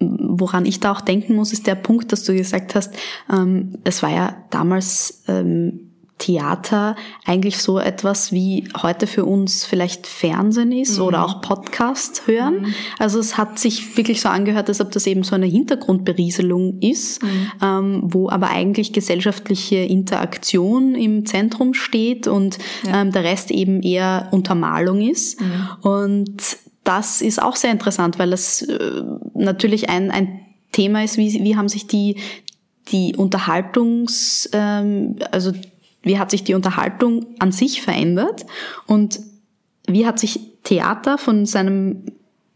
woran 0.00 0.66
ich 0.66 0.80
da 0.80 0.92
auch 0.92 1.00
denken 1.00 1.34
muss, 1.34 1.54
ist 1.54 1.66
der 1.66 1.76
Punkt, 1.76 2.12
dass 2.12 2.24
du 2.24 2.34
gesagt 2.34 2.74
hast, 2.74 2.94
ähm, 3.32 3.78
es 3.84 4.02
war 4.02 4.10
ja 4.10 4.36
damals 4.50 5.24
ähm, 5.28 5.87
Theater 6.18 6.96
eigentlich 7.24 7.58
so 7.58 7.78
etwas 7.78 8.32
wie 8.32 8.68
heute 8.82 9.06
für 9.06 9.24
uns 9.24 9.64
vielleicht 9.64 10.06
Fernsehen 10.06 10.72
ist 10.72 10.98
mhm. 10.98 11.04
oder 11.04 11.24
auch 11.24 11.40
Podcast 11.40 12.26
hören. 12.26 12.62
Mhm. 12.62 12.74
Also 12.98 13.20
es 13.20 13.38
hat 13.38 13.58
sich 13.58 13.96
wirklich 13.96 14.20
so 14.20 14.28
angehört, 14.28 14.68
als 14.68 14.80
ob 14.80 14.90
das 14.90 15.06
eben 15.06 15.22
so 15.22 15.36
eine 15.36 15.46
Hintergrundberieselung 15.46 16.80
ist, 16.80 17.22
mhm. 17.22 17.52
ähm, 17.62 18.00
wo 18.04 18.28
aber 18.28 18.50
eigentlich 18.50 18.92
gesellschaftliche 18.92 19.76
Interaktion 19.76 20.94
im 20.94 21.24
Zentrum 21.24 21.72
steht 21.72 22.26
und 22.26 22.58
ja. 22.84 23.02
ähm, 23.02 23.12
der 23.12 23.22
Rest 23.22 23.50
eben 23.50 23.82
eher 23.82 24.28
Untermalung 24.32 25.00
ist. 25.00 25.40
Mhm. 25.40 25.68
Und 25.82 26.42
das 26.82 27.22
ist 27.22 27.40
auch 27.40 27.54
sehr 27.54 27.70
interessant, 27.70 28.18
weil 28.18 28.32
es 28.32 28.62
äh, 28.62 29.02
natürlich 29.34 29.88
ein, 29.88 30.10
ein 30.10 30.40
Thema 30.72 31.04
ist, 31.04 31.16
wie, 31.16 31.44
wie 31.44 31.56
haben 31.56 31.68
sich 31.68 31.86
die, 31.86 32.16
die 32.88 33.14
Unterhaltungs, 33.16 34.48
ähm, 34.52 35.16
also 35.30 35.52
wie 36.08 36.18
hat 36.18 36.32
sich 36.32 36.42
die 36.42 36.54
Unterhaltung 36.54 37.26
an 37.38 37.52
sich 37.52 37.82
verändert 37.82 38.46
und 38.86 39.20
wie 39.86 40.06
hat 40.06 40.18
sich 40.18 40.40
Theater 40.64 41.18
von 41.18 41.46
seinem 41.46 42.06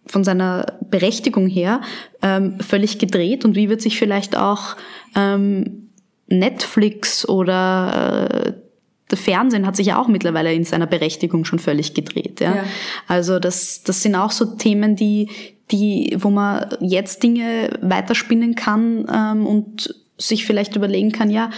von 0.05 0.25
seiner 0.25 0.67
Berechtigung 0.91 1.47
her 1.47 1.81
ähm, 2.23 2.59
völlig 2.59 2.99
gedreht 2.99 3.45
und 3.45 3.55
wie 3.55 3.69
wird 3.69 3.81
sich 3.81 3.99
vielleicht 3.99 4.37
auch 4.37 4.77
ähm, 5.15 5.91
Netflix 6.27 7.29
oder 7.29 8.31
äh, 8.47 8.53
der 9.13 9.19
Fernsehen 9.19 9.67
hat 9.67 9.77
sich 9.77 9.89
ja 9.89 10.01
auch 10.01 10.09
mittlerweile 10.09 10.53
in 10.53 10.65
seiner 10.65 10.87
Berechtigung 10.87 11.45
schon 11.45 11.59
völlig 11.59 11.95
gedreht. 11.95 12.41
Ja? 12.41 12.57
ja. 12.57 12.65
Also 13.07 13.39
das, 13.39 13.83
das 13.85 14.03
sind 14.03 14.17
auch 14.17 14.31
so 14.31 14.57
Themen, 14.57 14.97
die, 14.97 15.29
die, 15.71 16.17
wo 16.19 16.31
man 16.31 16.67
jetzt 16.81 17.23
Dinge 17.23 17.79
weiterspinnen 17.81 18.55
kann 18.55 19.07
ähm, 19.13 19.47
und 19.47 19.95
sich 20.19 20.47
vielleicht 20.47 20.77
überlegen 20.77 21.13
kann, 21.13 21.31
ja, 21.31 21.51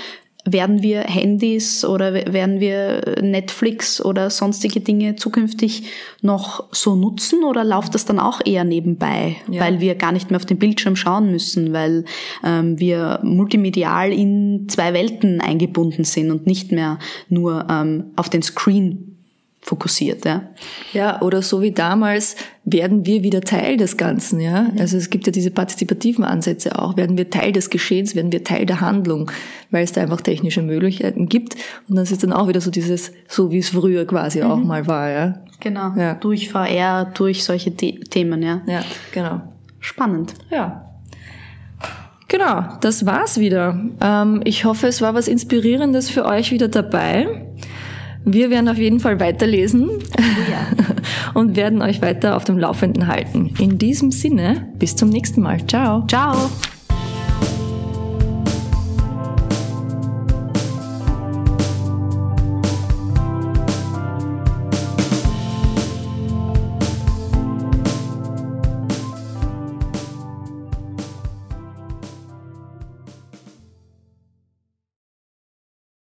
werden 0.44 0.82
wir 0.82 1.00
Handys 1.00 1.84
oder 1.84 2.12
werden 2.32 2.60
wir 2.60 3.16
Netflix 3.22 4.04
oder 4.04 4.28
sonstige 4.28 4.80
Dinge 4.80 5.16
zukünftig 5.16 5.84
noch 6.20 6.64
so 6.72 6.94
nutzen 6.94 7.44
oder 7.44 7.64
läuft 7.64 7.94
das 7.94 8.04
dann 8.04 8.18
auch 8.18 8.40
eher 8.44 8.64
nebenbei, 8.64 9.36
ja. 9.50 9.62
weil 9.62 9.80
wir 9.80 9.94
gar 9.94 10.12
nicht 10.12 10.30
mehr 10.30 10.38
auf 10.38 10.46
den 10.46 10.58
Bildschirm 10.58 10.96
schauen 10.96 11.30
müssen, 11.30 11.72
weil 11.72 12.04
ähm, 12.44 12.78
wir 12.78 13.20
multimedial 13.22 14.12
in 14.12 14.66
zwei 14.68 14.92
Welten 14.92 15.40
eingebunden 15.40 16.04
sind 16.04 16.30
und 16.30 16.46
nicht 16.46 16.72
mehr 16.72 16.98
nur 17.28 17.66
ähm, 17.70 18.12
auf 18.16 18.28
den 18.28 18.42
Screen 18.42 19.13
fokussiert, 19.64 20.26
ja. 20.26 20.42
Ja, 20.92 21.22
oder 21.22 21.40
so 21.40 21.62
wie 21.62 21.72
damals 21.72 22.36
werden 22.64 23.06
wir 23.06 23.22
wieder 23.22 23.40
Teil 23.40 23.78
des 23.78 23.96
Ganzen, 23.96 24.38
ja. 24.38 24.66
Also 24.78 24.98
es 24.98 25.08
gibt 25.08 25.26
ja 25.26 25.32
diese 25.32 25.50
partizipativen 25.50 26.22
Ansätze 26.22 26.78
auch. 26.78 26.98
Werden 26.98 27.16
wir 27.16 27.30
Teil 27.30 27.50
des 27.50 27.70
Geschehens, 27.70 28.14
werden 28.14 28.30
wir 28.30 28.44
Teil 28.44 28.66
der 28.66 28.82
Handlung, 28.82 29.30
weil 29.70 29.82
es 29.82 29.92
da 29.92 30.02
einfach 30.02 30.20
technische 30.20 30.60
Möglichkeiten 30.60 31.30
gibt. 31.30 31.56
Und 31.88 31.96
dann 31.96 32.04
ist 32.04 32.22
dann 32.22 32.34
auch 32.34 32.46
wieder 32.46 32.60
so 32.60 32.70
dieses, 32.70 33.12
so 33.26 33.50
wie 33.50 33.58
es 33.58 33.70
früher 33.70 34.06
quasi 34.06 34.42
mhm. 34.42 34.50
auch 34.50 34.62
mal 34.62 34.86
war, 34.86 35.10
ja. 35.10 35.42
Genau. 35.60 35.94
Ja. 35.96 36.14
Durch 36.14 36.50
VR, 36.50 37.06
durch 37.14 37.42
solche 37.42 37.72
The 37.76 38.00
Themen, 38.00 38.42
ja. 38.42 38.60
Ja, 38.66 38.82
genau. 39.12 39.40
Spannend. 39.80 40.34
Ja. 40.50 40.90
Genau, 42.28 42.64
das 42.82 43.06
war's 43.06 43.38
wieder. 43.38 43.78
Ähm, 44.00 44.42
ich 44.44 44.66
hoffe, 44.66 44.88
es 44.88 45.00
war 45.00 45.14
was 45.14 45.26
Inspirierendes 45.26 46.10
für 46.10 46.26
euch 46.26 46.50
wieder 46.52 46.68
dabei. 46.68 47.43
Wir 48.24 48.50
werden 48.50 48.68
auf 48.68 48.78
jeden 48.78 49.00
Fall 49.00 49.20
weiterlesen 49.20 49.88
oh 49.90 50.22
ja. 50.50 50.66
und 51.34 51.56
werden 51.56 51.82
euch 51.82 52.00
weiter 52.00 52.36
auf 52.36 52.44
dem 52.44 52.58
Laufenden 52.58 53.06
halten. 53.06 53.54
In 53.58 53.78
diesem 53.78 54.10
Sinne, 54.10 54.68
bis 54.78 54.96
zum 54.96 55.10
nächsten 55.10 55.42
Mal. 55.42 55.66
Ciao. 55.66 56.06
Ciao. 56.06 56.50